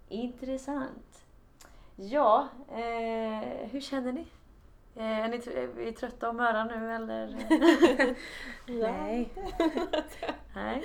[0.09, 1.24] Intressant.
[1.96, 4.26] Ja, eh, hur känner ni?
[4.96, 7.26] Eh, Är ni är vi trötta och möra nu eller?
[8.66, 9.28] Nej.
[10.54, 10.82] Nej.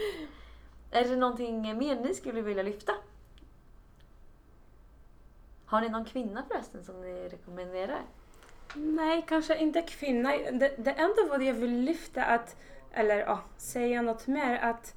[0.92, 2.94] Är det någonting mer ni skulle vilja lyfta?
[5.66, 8.02] Har ni någon kvinna förresten som ni rekommenderar?
[8.76, 10.30] Nej, kanske inte kvinna.
[10.32, 12.56] Det, det enda vad jag vill lyfta att,
[12.92, 14.96] eller ja, säga något mer att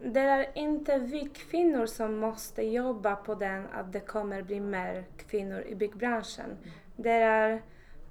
[0.00, 5.04] det är inte vi kvinnor som måste jobba på den att det kommer bli mer
[5.16, 6.56] kvinnor i byggbranschen.
[6.96, 7.62] Det är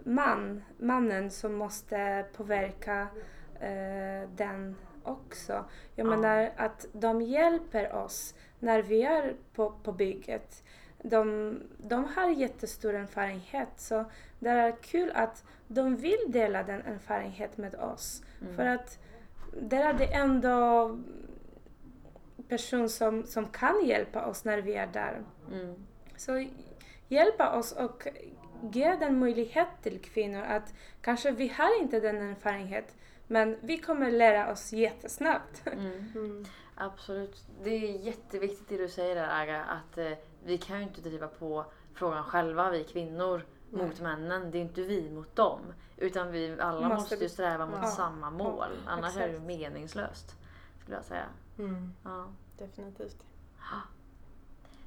[0.03, 3.07] man, mannen som måste påverka
[3.59, 5.53] eh, den också.
[5.95, 6.09] Jag Ja.
[6.15, 10.63] menar att de hjälper oss när vi är på, på bygget.
[11.01, 14.05] De, de har jättestor erfarenhet så
[14.39, 18.23] det är kul att de vill dela den erfarenhet med oss.
[18.55, 18.99] För att
[19.61, 20.89] det är det ändå
[22.49, 25.21] person som, som kan hjälpa oss när vi är där.
[25.51, 25.75] Mm.
[26.17, 26.47] Så
[27.07, 28.07] hjälpa oss och
[28.73, 32.95] ge den möjlighet till kvinnor att kanske vi har inte den erfarenhet
[33.27, 35.63] men vi kommer lära oss jättesnabbt.
[35.67, 36.05] Mm.
[36.15, 36.45] Mm.
[36.79, 37.43] Absolut.
[37.63, 40.11] Det är jätteviktigt det du säger där Aga, att eh,
[40.45, 44.51] vi kan ju inte driva på frågan själva, vi kvinnor, mot männen.
[44.51, 45.59] Det är inte vi mot dem.
[45.97, 47.87] Utan vi alla Måste måste, ju sträva mot Ja.
[47.87, 48.67] samma mål.
[48.85, 49.45] Ja, Annars är det exakt.
[49.47, 50.35] meningslöst.
[50.81, 51.25] Skulle jag säga.
[51.59, 51.93] Mm.
[52.03, 52.25] Ja.
[52.57, 53.23] Definitivt.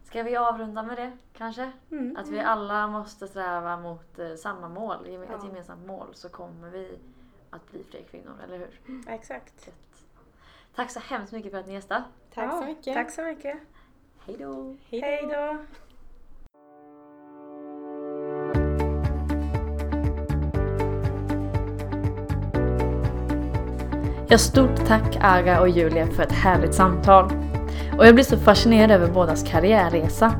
[0.05, 1.73] Ska vi avrunda med det kanske?
[1.91, 2.17] Mm.
[2.17, 5.47] Att vi alla måste sträva mot eh, samma mål, ett Ja.
[5.47, 6.99] gemensamt mål, så kommer vi
[7.51, 8.81] att bli fler kvinnor, eller hur?
[9.09, 9.67] Exakt.
[9.67, 10.05] Gött.
[10.75, 12.05] Tack så hemskt mycket för att ni gästade.
[12.35, 12.95] Tack Ja, så mycket.
[12.95, 13.59] Tack så mycket.
[14.27, 14.77] Hej då!
[14.91, 15.59] Hej då.
[24.33, 27.33] Ja, stort tack Aga och Julia för ett härligt samtal.
[27.99, 30.35] Och jag blir så fascinerad över bådas karriärresa.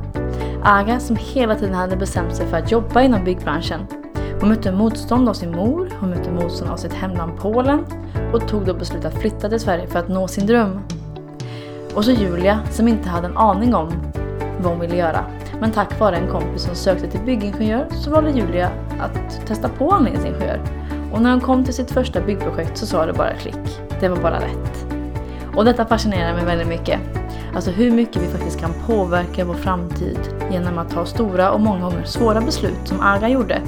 [0.63, 3.85] Aga som hela tiden hade bestämt sig för att jobba inom byggbranschen.
[4.39, 7.85] Hon mötte motstånd av sin mor, hon mötte motstånd av sitt hemland Polen
[8.33, 10.79] och tog då beslutet att flytta till Sverige för att nå sin dröm.
[11.93, 13.91] Och så Julia som inte hade en aning om
[14.59, 15.25] vad hon ville göra.
[15.59, 18.69] Men tack vare en kompis som sökte till byggingenjör så valde Julia
[18.99, 20.80] att testa på anläggningsingenjör.
[21.11, 23.81] Och när hon kom till sitt första byggprojekt så sa det bara klick.
[23.99, 24.85] Det var bara rätt.
[25.55, 26.99] Och detta fascinerar mig väldigt mycket.
[27.55, 30.19] Alltså hur mycket vi faktiskt kan påverka vår framtid
[30.51, 33.61] genom att ta stora och många gånger svåra beslut som Aga gjorde.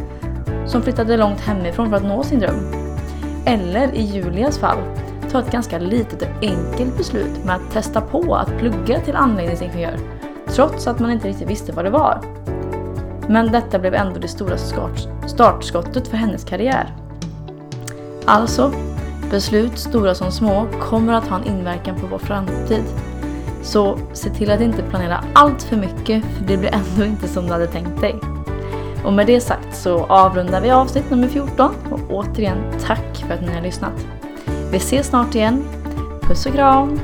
[0.66, 2.74] Som flyttade långt hemifrån för att nå sin dröm.
[3.46, 4.78] Eller i Julias fall,
[5.32, 9.98] ta ett ganska litet och enkelt beslut med att testa på att plugga till anläggningsingenjör.
[10.48, 12.22] Trots att man inte riktigt visste vad det var.
[13.28, 14.58] Men detta blev ändå det stora
[15.28, 17.03] startskottet för hennes karriär.
[18.26, 18.74] Alltså,
[19.32, 22.84] beslut stora som små kommer att ha en inverkan på vår framtid.
[23.62, 27.46] Så se till att inte planera allt för mycket för det blir ändå inte som
[27.46, 28.16] du hade tänkt dig.
[29.06, 32.58] Och med det sagt så avrundar vi avsnitt nummer 14 och återigen
[32.88, 34.08] tack för att ni har lyssnat.
[34.72, 35.64] Vi ses snart igen.
[36.22, 37.00] Puss och kram!